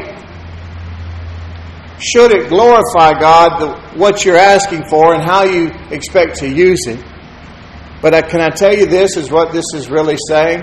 [2.01, 6.87] should it glorify God, the, what you're asking for and how you expect to use
[6.87, 7.05] it.
[8.01, 10.63] But uh, can I tell you this is what this is really saying?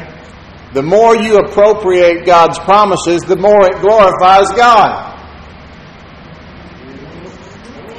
[0.73, 5.13] The more you appropriate God's promises, the more it glorifies God.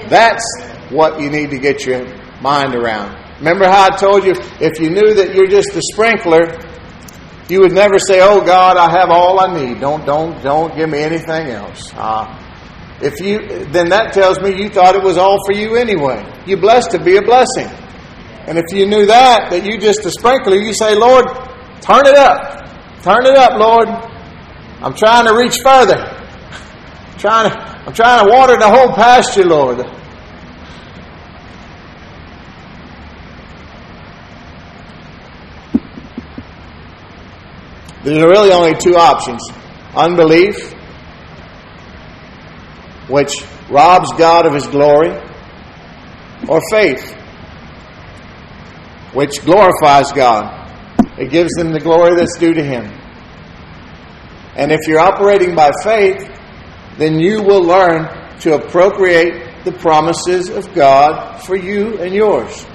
[0.09, 0.45] That's
[0.91, 2.07] what you need to get your
[2.41, 3.17] mind around.
[3.39, 6.59] Remember how I told you if you knew that you're just a sprinkler,
[7.49, 9.81] you would never say, "Oh God, I have all I need.
[9.81, 12.46] Don't don't don't give me anything else." Uh,
[13.01, 16.25] if you, then that tells me you thought it was all for you anyway.
[16.47, 17.69] You're blessed to be a blessing.
[18.47, 21.27] And if you knew that, that you just a sprinkler, you say, Lord,
[21.81, 22.71] turn it up.
[23.03, 23.89] Turn it up, Lord.
[24.83, 25.97] I'm trying to reach further.
[25.97, 29.79] I'm trying to, I'm trying to water the whole pasture, Lord.
[38.05, 39.43] There's really only two options
[39.97, 40.76] unbelief
[43.09, 43.33] which
[43.71, 45.11] robs God of his glory,
[46.49, 47.13] or faith,
[49.13, 50.65] which glorifies God.
[51.19, 52.85] It gives him the glory that's due to him.
[54.57, 56.31] And if you're operating by faith,
[56.99, 58.09] then you will learn
[58.41, 62.67] to appropriate the promises of God for you and yours.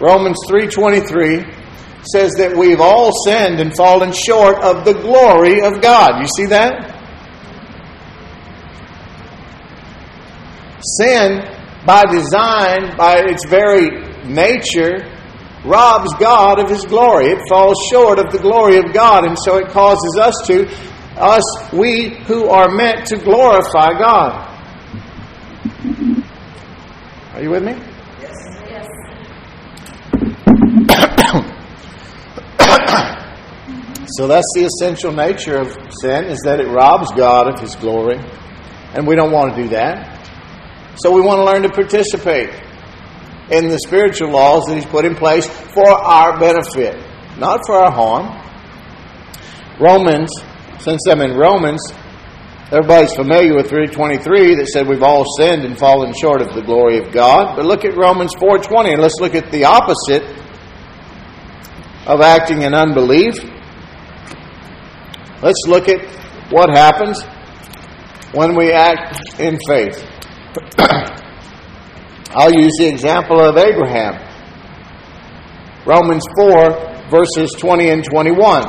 [0.00, 1.57] Romans 3:23
[2.02, 6.20] says that we've all sinned and fallen short of the glory of God.
[6.20, 6.94] You see that?
[10.80, 11.42] Sin,
[11.84, 13.90] by design, by its very
[14.24, 15.04] nature,
[15.64, 17.26] robs God of His glory.
[17.26, 20.68] It falls short of the glory of God, and so it causes us to,
[21.16, 24.44] us, we who are meant to glorify God.
[27.34, 27.74] Are you with me?
[34.06, 35.68] so that's the essential nature of
[36.00, 38.18] sin is that it robs God of his glory.
[38.94, 40.18] And we don't want to do that.
[40.96, 42.50] So we want to learn to participate
[43.50, 46.96] in the spiritual laws that he's put in place for our benefit,
[47.38, 48.26] not for our harm.
[49.80, 50.30] Romans,
[50.80, 51.80] since I'm in Romans,
[52.72, 56.98] everybody's familiar with 323 that said we've all sinned and fallen short of the glory
[56.98, 57.56] of God.
[57.56, 60.24] But look at Romans 4:20 and let's look at the opposite
[62.08, 63.34] of acting in unbelief.
[65.42, 66.00] Let's look at
[66.50, 67.22] what happens
[68.32, 70.02] when we act in faith.
[72.30, 74.24] I'll use the example of Abraham.
[75.84, 78.64] Romans 4, verses 20 and 21.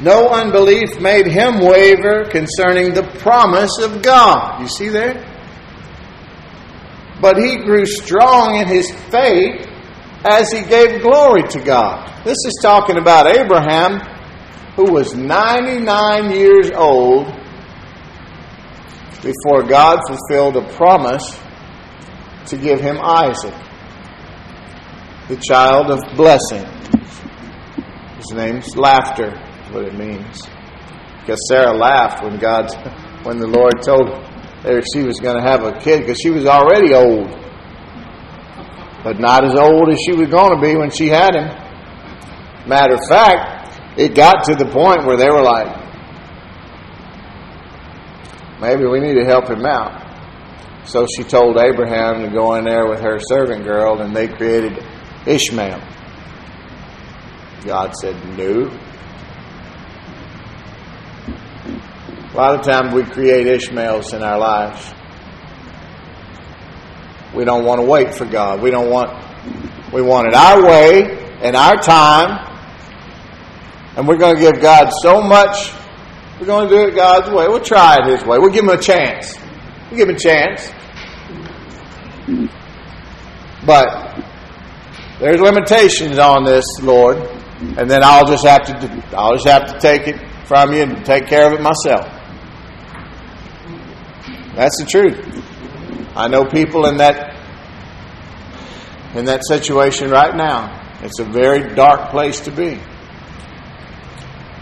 [0.00, 4.60] No unbelief made him waver concerning the promise of God.
[4.60, 5.28] You see there?
[7.20, 9.71] But he grew strong in his faith
[10.24, 12.24] as he gave glory to God.
[12.24, 14.00] This is talking about Abraham,
[14.76, 17.26] who was 99 years old
[19.22, 21.38] before God fulfilled a promise
[22.46, 23.54] to give him Isaac,
[25.28, 26.66] the child of blessing.
[28.16, 29.30] His name's laughter,
[29.70, 30.42] what it means.
[31.20, 32.70] Because Sarah laughed when God,
[33.24, 34.24] when the Lord told
[34.62, 37.41] her she was going to have a kid, because she was already old,
[39.04, 41.48] but not as old as she was going to be when she had him.
[42.68, 45.68] Matter of fact, it got to the point where they were like,
[48.60, 50.00] maybe we need to help him out.
[50.84, 54.84] So she told Abraham to go in there with her servant girl, and they created
[55.26, 55.80] Ishmael.
[57.64, 58.70] God said, No.
[62.32, 64.92] A lot of times we create Ishmaels in our lives.
[67.34, 68.60] We don't want to wait for God.
[68.60, 69.10] We don't want,
[69.92, 72.48] we want it our way and our time.
[73.96, 75.72] And we're going to give God so much
[76.42, 77.46] we're going to do it God's way.
[77.46, 78.36] We'll try it His way.
[78.36, 79.38] We'll give Him a chance.
[79.88, 80.72] We'll give Him a chance.
[83.64, 84.24] But
[85.20, 87.18] there's limitations on this, Lord,
[87.78, 91.06] and then I'll just have to I'll just have to take it from you and
[91.06, 92.06] take care of it myself.
[94.56, 95.41] That's the truth.
[96.14, 97.36] I know people in that
[99.14, 100.80] in that situation right now.
[101.02, 102.80] It's a very dark place to be.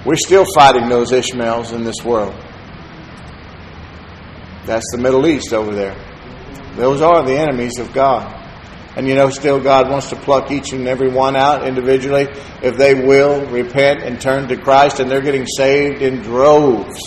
[0.04, 2.34] We're still fighting those Ishmaels in this world.
[4.64, 5.96] That's the Middle East over there.
[6.76, 8.36] Those are the enemies of God.
[8.96, 12.28] And you know, still God wants to pluck each and every one out individually
[12.62, 16.98] if they will repent and turn to Christ, and they're getting saved in droves.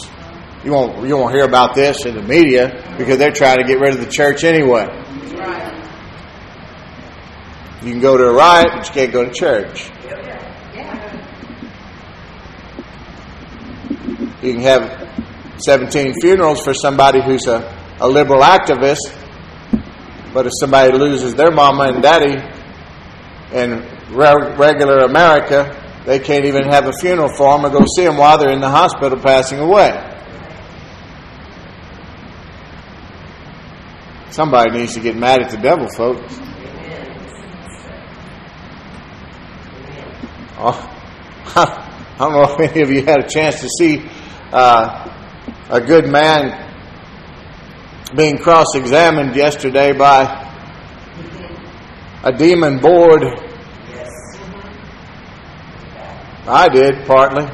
[0.64, 3.80] You won't, you won't hear about this in the media because they're trying to get
[3.80, 4.88] rid of the church anyway.
[7.84, 9.92] You can go to a riot, but you can't go to church.
[14.42, 17.60] You can have 17 funerals for somebody who's a,
[18.00, 19.00] a liberal activist,
[20.34, 22.42] but if somebody loses their mama and daddy
[23.54, 23.82] in
[24.16, 28.16] re- regular America, they can't even have a funeral for them or go see them
[28.18, 30.13] while they're in the hospital passing away.
[34.34, 36.40] Somebody needs to get mad at the devil, folks.
[40.58, 40.90] Oh,
[41.56, 44.04] I don't know if any of you had a chance to see
[44.52, 45.08] uh,
[45.70, 46.68] a good man
[48.18, 50.24] being cross examined yesterday by
[52.24, 53.22] a demon board.
[56.48, 57.46] I did, partly.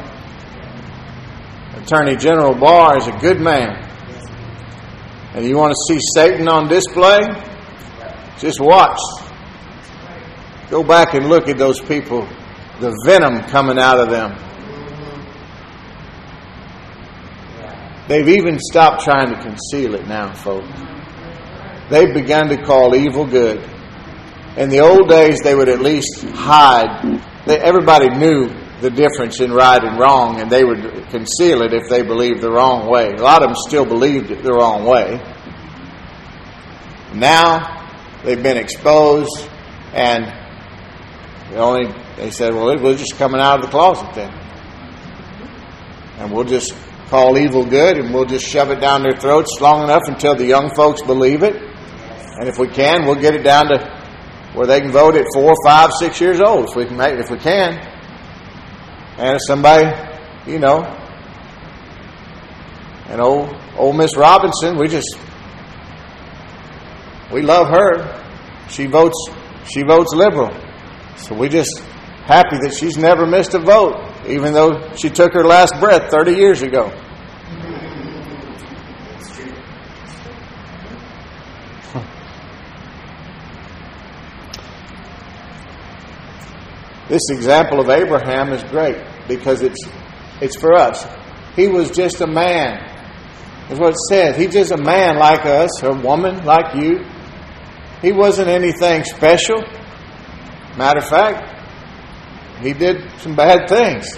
[1.76, 3.89] Attorney General Barr is a good man.
[5.34, 7.20] And you want to see Satan on display?
[8.40, 9.00] Just watch.
[10.70, 12.28] Go back and look at those people,
[12.80, 14.38] the venom coming out of them.
[18.08, 20.68] They've even stopped trying to conceal it now, folks.
[21.90, 23.64] They've begun to call evil good.
[24.58, 27.22] In the old days, they would at least hide.
[27.46, 28.50] They, everybody knew
[28.82, 32.52] the difference in right and wrong, and they would conceal it if they believed the
[32.52, 33.14] wrong way.
[33.14, 35.20] A lot of them still believed it the wrong way.
[37.14, 37.88] Now,
[38.24, 39.50] they've been exposed,
[39.94, 40.32] and
[41.50, 44.32] The only they said, well, we're just coming out of the closet then,
[46.20, 46.76] and we'll just
[47.08, 50.46] call evil good, and we'll just shove it down their throats long enough until the
[50.46, 53.80] young folks believe it, and if we can, we'll get it down to
[54.54, 57.32] where they can vote at four, five, six years old if we can make if
[57.32, 57.99] we can.
[59.20, 59.86] And if somebody,
[60.50, 60.80] you know,
[63.10, 65.20] and old old Miss Robinson, we just
[67.30, 68.24] we love her.
[68.70, 69.18] She votes
[69.66, 70.56] she votes liberal.
[71.18, 71.82] So we just
[72.24, 76.36] happy that she's never missed a vote, even though she took her last breath 30
[76.36, 76.90] years ago.
[87.10, 89.88] This example of Abraham is great because it's
[90.42, 91.08] it's for us.
[91.56, 92.86] He was just a man.
[93.70, 94.36] Is what it says.
[94.36, 97.06] He's just a man like us, a woman like you.
[98.02, 99.62] He wasn't anything special.
[100.78, 104.18] Matter of fact, he did some bad things.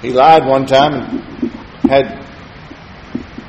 [0.00, 2.24] He lied one time and had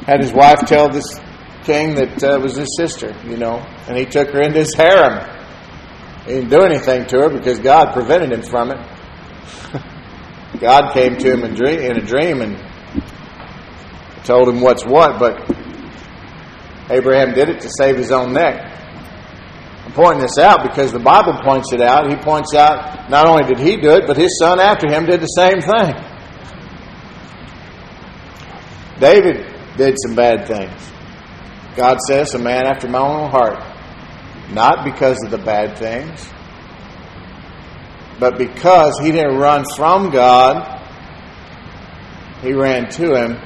[0.06, 1.20] had his wife tell this
[1.64, 5.39] king that uh, was his sister, you know, and he took her into his harem.
[6.30, 8.78] He didn't do anything to her because God prevented him from it.
[10.60, 12.56] God came to him in, dream, in a dream and
[14.26, 15.42] told him what's what, but
[16.92, 18.62] Abraham did it to save his own neck.
[19.86, 22.08] I'm pointing this out because the Bible points it out.
[22.12, 25.22] He points out not only did he do it, but his son after him did
[25.22, 25.96] the same thing.
[29.00, 30.92] David did some bad things.
[31.76, 33.69] God says, a man after my own heart.
[34.52, 36.28] Not because of the bad things,
[38.20, 40.78] but because he didn't run from God,
[42.42, 43.38] he ran to him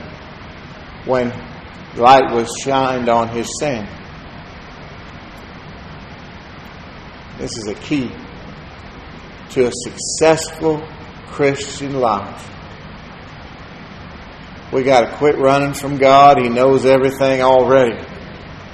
[1.06, 1.30] when
[1.96, 3.88] light was shined on his sin.
[7.38, 8.12] This is a key
[9.52, 10.82] to a successful
[11.28, 12.50] Christian life.
[14.72, 16.40] We got to quit running from God.
[16.40, 18.13] He knows everything already.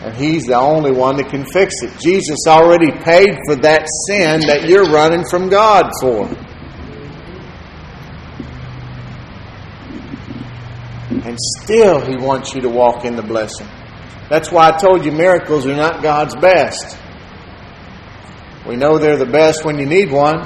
[0.01, 1.99] And He's the only one that can fix it.
[1.99, 6.25] Jesus already paid for that sin that you're running from God for.
[11.27, 13.67] And still, He wants you to walk in the blessing.
[14.29, 16.97] That's why I told you miracles are not God's best.
[18.65, 20.39] We know they're the best when you need one.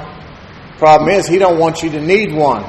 [0.78, 2.64] Problem is, He don't want you to need one.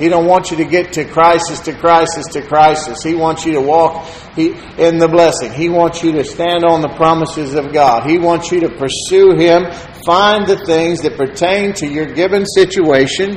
[0.00, 3.02] He don't want you to get to crisis to crisis to crisis.
[3.04, 4.06] He wants you to walk
[4.48, 5.52] in the blessing.
[5.52, 8.08] He wants you to stand on the promises of God.
[8.08, 9.64] He wants you to pursue Him,
[10.04, 13.36] find the things that pertain to your given situation,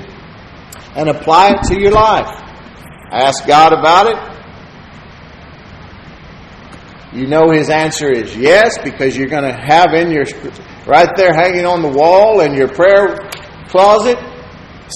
[0.95, 2.28] and apply it to your life.
[3.12, 4.18] Ask God about it.
[7.20, 10.26] You know His answer is yes because you're going to have in your
[10.88, 13.18] right there hanging on the wall in your prayer
[13.70, 14.18] closet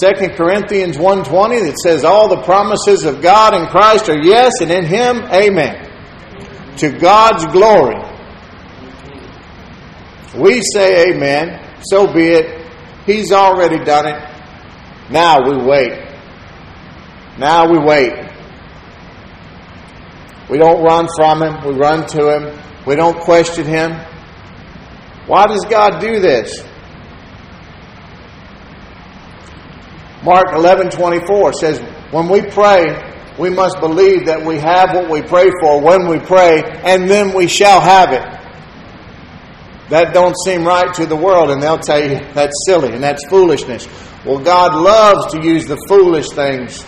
[0.00, 4.70] 2 Corinthians 1.20 that says all the promises of God in Christ are yes and
[4.70, 5.87] in Him, amen.
[6.78, 7.96] To God's glory.
[10.36, 12.66] We say amen, so be it.
[13.06, 14.22] He's already done it.
[15.10, 16.06] Now we wait.
[17.38, 18.12] Now we wait.
[20.50, 22.58] We don't run from Him, we run to Him.
[22.86, 23.92] We don't question Him.
[25.26, 26.64] Why does God do this?
[30.22, 33.07] Mark 11:24 says, "When we pray,
[33.38, 37.32] we must believe that we have what we pray for when we pray, and then
[37.32, 38.26] we shall have it."
[39.90, 43.24] That don't seem right to the world, and they'll tell you that's silly and that's
[43.28, 43.88] foolishness.
[44.24, 46.84] Well, God loves to use the foolish things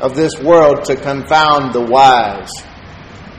[0.00, 2.50] of this world to confound the wise,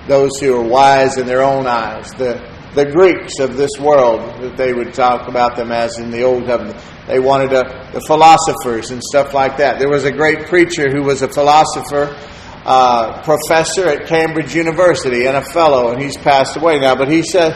[0.07, 2.11] those who are wise in their own eyes.
[2.13, 2.39] The
[2.75, 6.45] the Greeks of this world, that they would talk about them as in the Old
[6.45, 6.77] Covenant.
[7.07, 9.77] They wanted a, the philosophers and stuff like that.
[9.77, 12.17] There was a great preacher who was a philosopher,
[12.65, 16.95] uh, professor at Cambridge University, and a fellow, and he's passed away now.
[16.95, 17.51] But he said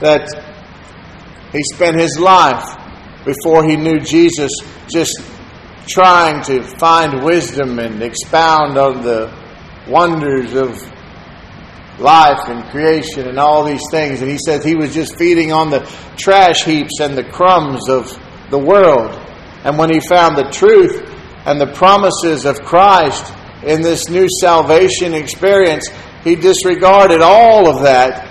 [0.00, 0.26] that
[1.52, 2.64] he spent his life
[3.26, 4.50] before he knew Jesus
[4.88, 5.20] just
[5.86, 9.32] trying to find wisdom and expound on the
[9.86, 10.80] wonders of
[11.98, 14.22] life and creation and all these things.
[14.22, 15.80] And he says he was just feeding on the
[16.16, 18.06] trash heaps and the crumbs of
[18.50, 19.10] the world.
[19.64, 21.02] And when he found the truth
[21.46, 25.88] and the promises of Christ in this new salvation experience,
[26.24, 28.28] he disregarded all of that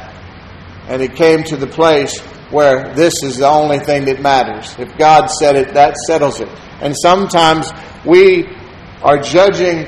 [0.87, 4.73] and he came to the place where this is the only thing that matters.
[4.79, 6.47] If God said it, that settles it.
[6.81, 7.69] And sometimes
[8.05, 8.47] we
[9.03, 9.85] are judging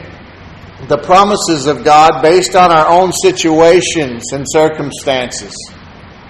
[0.88, 5.54] the promises of God based on our own situations and circumstances.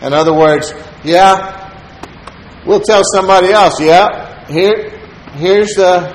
[0.02, 0.74] In other words,
[1.04, 1.69] yeah,
[2.70, 4.92] we'll tell somebody else, yeah, here,
[5.34, 6.08] here's the,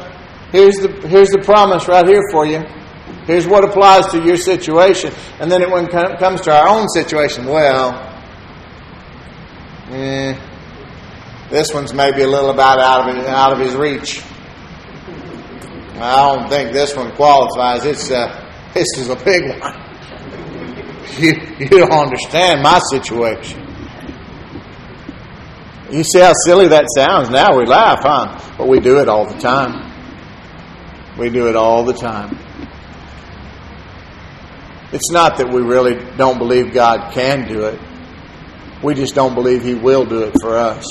[0.53, 2.63] here's the, here's the promise right here for you.
[3.27, 5.13] Here's what applies to your situation.
[5.41, 7.93] And then when it comes to our own situation, well,
[9.91, 10.39] eh,
[11.51, 14.23] this one's maybe a little about out of, out of his reach.
[15.97, 17.85] I don't think this one qualifies.
[17.85, 18.29] It's uh,
[18.75, 19.81] this is a big one.
[21.17, 21.31] You,
[21.61, 23.64] you don't understand my situation.
[25.95, 27.31] You see how silly that sounds?
[27.31, 28.55] Now we laugh, huh?
[28.59, 29.93] But we do it all the time.
[31.17, 32.37] We do it all the time.
[34.93, 37.81] It's not that we really don't believe God can do it.
[38.83, 40.85] We just don't believe He will do it for us.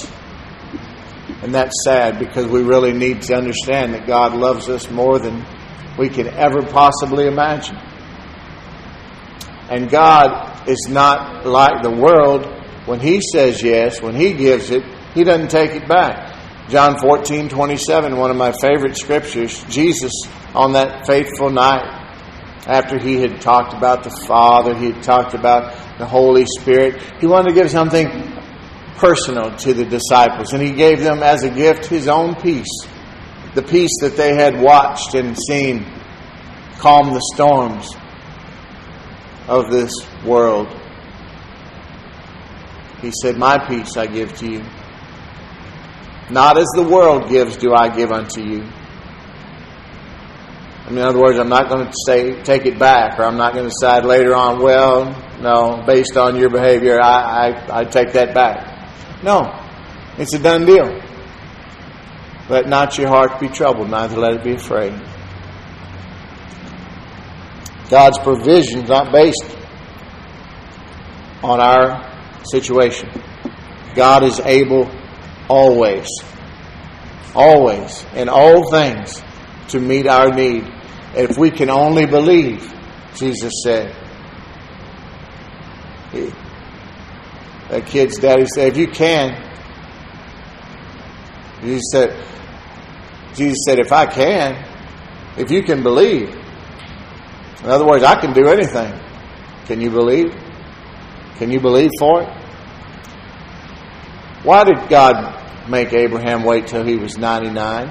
[1.41, 5.45] And that's sad because we really need to understand that God loves us more than
[5.97, 7.75] we can ever possibly imagine.
[9.69, 12.45] And God is not like the world.
[12.85, 14.83] When He says yes, when He gives it,
[15.13, 16.69] He doesn't take it back.
[16.69, 20.11] John 14, 27, one of my favorite scriptures, Jesus
[20.55, 22.01] on that faithful night
[22.65, 27.01] after he had talked about the Father, he had talked about the Holy Spirit.
[27.19, 28.07] He wanted to give something
[28.95, 32.87] personal to the disciples, and he gave them as a gift his own peace
[33.53, 35.85] the peace that they had watched and seen
[36.79, 37.87] calm the storms
[39.47, 39.91] of this
[40.25, 40.67] world.
[43.01, 44.63] He said, My peace I give to you.
[46.29, 48.63] Not as the world gives, do I give unto you.
[50.89, 53.65] In other words, I'm not going to say take it back, or I'm not going
[53.65, 54.61] to decide later on.
[54.61, 55.05] Well,
[55.41, 59.23] no, based on your behavior, I, I, I take that back.
[59.23, 59.59] No,
[60.17, 61.01] it's a done deal.
[62.49, 64.93] Let not your heart be troubled, neither let it be afraid.
[67.89, 69.55] God's provision is not based
[71.41, 72.11] on our
[72.43, 73.09] situation.
[73.95, 74.91] God is able
[75.53, 76.07] always,
[77.35, 79.21] always, in all things
[79.67, 80.63] to meet our need.
[81.15, 82.73] If we can only believe,
[83.15, 83.95] Jesus said.
[87.69, 89.39] That kid's daddy said, if you can,
[91.61, 92.25] Jesus said,
[93.35, 94.67] Jesus said, if I can,
[95.37, 96.29] if you can believe.
[97.63, 98.99] In other words, I can do anything.
[99.65, 100.33] Can you believe?
[101.37, 102.29] Can you believe for it?
[104.43, 107.89] Why did God make Abraham wait till he was 99?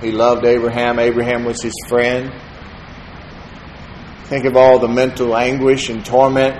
[0.00, 0.98] He loved Abraham.
[0.98, 2.32] Abraham was his friend.
[4.24, 6.56] Think of all the mental anguish and torment.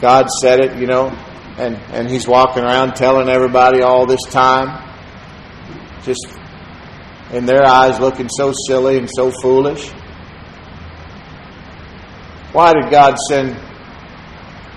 [0.00, 1.08] God said it, you know,
[1.58, 4.84] and, and he's walking around telling everybody all this time.
[6.04, 6.26] Just
[7.32, 9.88] in their eyes looking so silly and so foolish.
[12.52, 13.56] Why did God send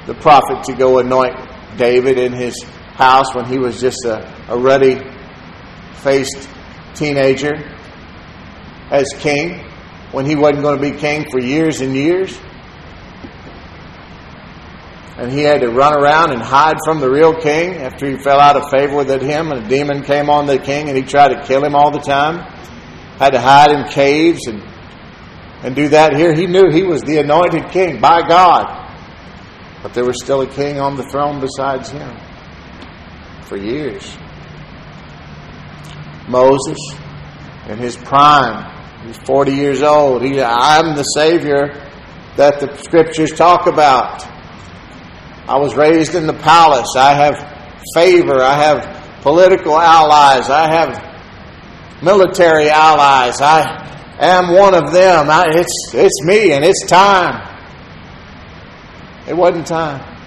[0.07, 2.61] the prophet to go anoint David in his
[2.93, 4.99] house when he was just a, a ruddy
[5.95, 6.49] faced
[6.95, 7.55] teenager
[8.91, 9.65] as king
[10.11, 12.37] when he wasn't going to be king for years and years.
[15.17, 18.39] And he had to run around and hide from the real king after he fell
[18.39, 21.29] out of favor with him and a demon came on the king and he tried
[21.29, 22.39] to kill him all the time.
[23.19, 24.63] Had to hide in caves and
[25.61, 26.33] and do that here.
[26.33, 28.78] He knew he was the anointed king by God.
[29.81, 32.17] But there was still a king on the throne besides him
[33.43, 34.17] for years.
[36.27, 36.77] Moses
[37.67, 38.75] in his prime.
[39.05, 40.23] He's 40 years old.
[40.23, 41.67] He, I'm the Savior
[42.35, 44.23] that the scriptures talk about.
[45.47, 46.95] I was raised in the palace.
[46.95, 47.35] I have
[47.95, 48.41] favor.
[48.41, 50.49] I have political allies.
[50.49, 53.41] I have military allies.
[53.41, 55.29] I am one of them.
[55.29, 57.48] I, it's, it's me and it's time.
[59.29, 60.17] It wasn't time.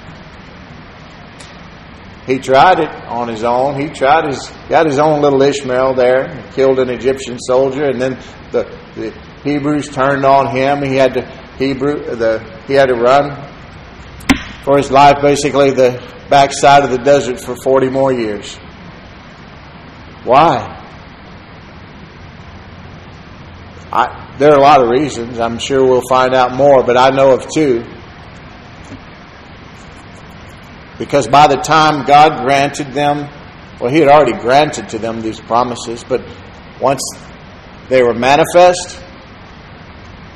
[2.24, 3.80] He tried it on his own.
[3.80, 8.12] He tried his got his own little Ishmael there, killed an Egyptian soldier, and then
[8.52, 8.62] the,
[8.94, 9.10] the
[9.42, 10.84] Hebrews turned on him.
[10.84, 11.26] He had to
[11.58, 12.38] Hebrew the
[12.68, 13.48] he had to run
[14.62, 16.00] for his life, basically the
[16.30, 18.54] backside of the desert for forty more years.
[20.22, 20.78] Why?
[23.92, 25.40] I, there are a lot of reasons.
[25.40, 27.84] I'm sure we'll find out more, but I know of two.
[31.02, 33.28] Because by the time God granted them,
[33.80, 36.24] well, He had already granted to them these promises, but
[36.80, 37.02] once
[37.88, 39.02] they were manifest,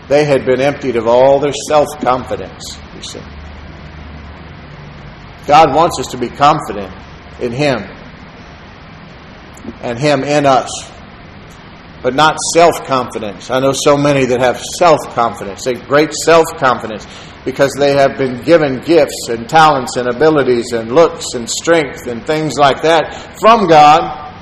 [0.08, 3.22] they had been emptied of all their self confidence, you see.
[5.46, 6.92] God wants us to be confident
[7.40, 7.78] in Him
[9.82, 10.68] and Him in us.
[12.06, 13.50] But not self confidence.
[13.50, 15.64] I know so many that have self confidence.
[15.64, 17.04] They great self confidence
[17.44, 22.24] because they have been given gifts and talents and abilities and looks and strength and
[22.24, 24.32] things like that from God.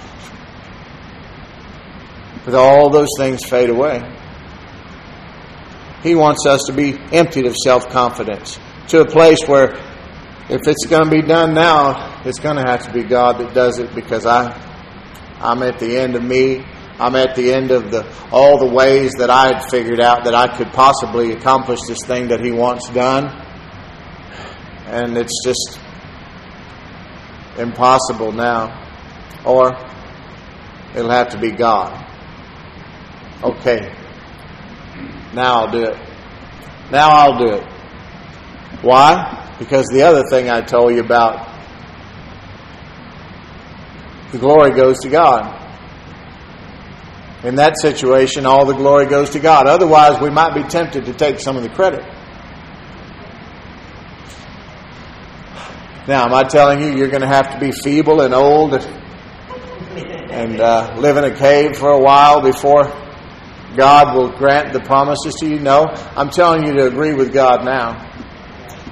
[2.44, 4.02] But all those things fade away.
[6.02, 9.72] He wants us to be emptied of self confidence to a place where
[10.50, 13.54] if it's going to be done now, it's going to have to be God that
[13.54, 14.52] does it because I,
[15.40, 16.62] I'm at the end of me.
[16.98, 20.34] I'm at the end of the all the ways that I had figured out that
[20.34, 23.26] I could possibly accomplish this thing that He wants done,
[24.86, 25.80] and it's just
[27.58, 28.82] impossible now.
[29.44, 29.72] Or
[30.94, 32.00] it'll have to be God.
[33.42, 33.92] Okay,
[35.34, 35.98] now I'll do it.
[36.92, 37.64] Now I'll do it.
[38.82, 39.56] Why?
[39.58, 41.48] Because the other thing I told you about,
[44.30, 45.63] the glory goes to God.
[47.44, 49.66] In that situation, all the glory goes to God.
[49.66, 52.00] Otherwise, we might be tempted to take some of the credit.
[56.08, 58.74] Now, am I telling you you're going to have to be feeble and old
[59.94, 62.84] and uh, live in a cave for a while before
[63.76, 65.60] God will grant the promises to you?
[65.60, 65.84] No.
[66.16, 68.10] I'm telling you to agree with God now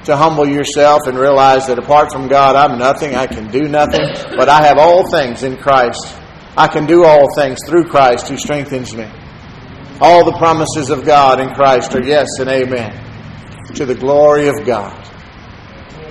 [0.05, 3.15] to humble yourself and realize that apart from God, I'm nothing.
[3.15, 4.01] I can do nothing,
[4.37, 6.19] but I have all things in Christ.
[6.57, 9.09] I can do all things through Christ who strengthens me.
[10.01, 12.93] All the promises of God in Christ are yes and amen
[13.75, 14.99] to the glory of God.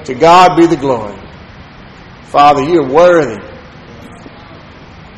[0.06, 1.18] To God be the glory.
[2.24, 3.44] Father, you're worthy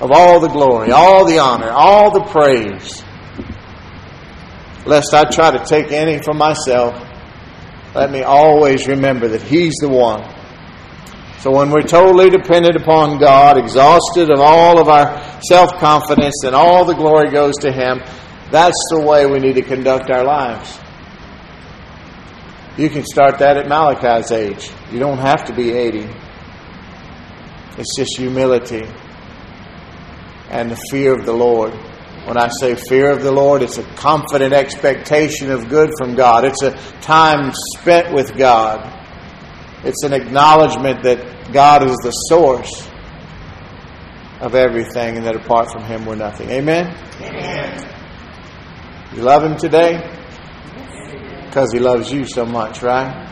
[0.02, 3.04] of all the glory, all the honor, all the praise.
[4.86, 7.10] Lest I try to take any for myself
[7.94, 10.24] let me always remember that He's the one.
[11.40, 16.56] So when we're totally dependent upon God, exhausted of all of our self confidence, and
[16.56, 18.02] all the glory goes to Him,
[18.50, 20.80] that's the way we need to conduct our lives.
[22.78, 24.72] You can start that at Malachi's age.
[24.92, 26.10] You don't have to be 80.
[27.78, 28.88] It's just humility
[30.50, 31.74] and the fear of the Lord.
[32.26, 36.46] When I say fear of the Lord, it's a confident expectation of good from God.
[36.46, 36.72] It's a
[37.02, 39.03] time spent with God.
[39.84, 42.90] It's an acknowledgement that God is the source
[44.40, 46.50] of everything and that apart from Him we're nothing.
[46.50, 46.96] Amen?
[47.22, 47.90] Amen.
[49.16, 50.02] You love Him today?
[51.46, 53.30] Because He loves you so much, right?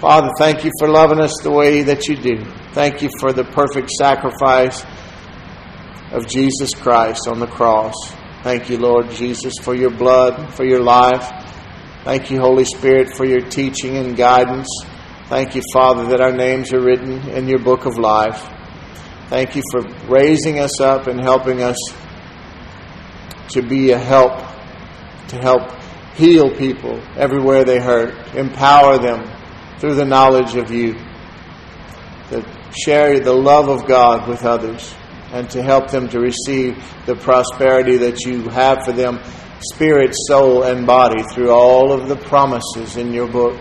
[0.00, 2.44] Father, thank you for loving us the way that you do.
[2.72, 4.84] Thank you for the perfect sacrifice
[6.10, 7.94] of Jesus Christ on the cross.
[8.42, 11.30] Thank you, Lord Jesus, for your blood, for your life.
[12.02, 14.68] Thank you, Holy Spirit, for your teaching and guidance.
[15.32, 18.38] Thank you, Father, that our names are written in your book of life.
[19.30, 21.78] Thank you for raising us up and helping us
[23.48, 24.36] to be a help,
[25.28, 25.72] to help
[26.16, 29.26] heal people everywhere they hurt, empower them
[29.78, 30.96] through the knowledge of you,
[32.28, 32.44] to
[32.84, 34.94] share the love of God with others
[35.32, 36.76] and to help them to receive
[37.06, 39.18] the prosperity that you have for them,
[39.60, 43.58] spirit, soul, and body, through all of the promises in your book.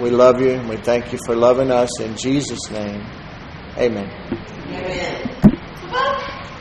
[0.00, 2.00] We love you and we thank you for loving us.
[2.00, 3.04] In Jesus' name,
[3.76, 4.10] amen.
[4.70, 6.39] Amen.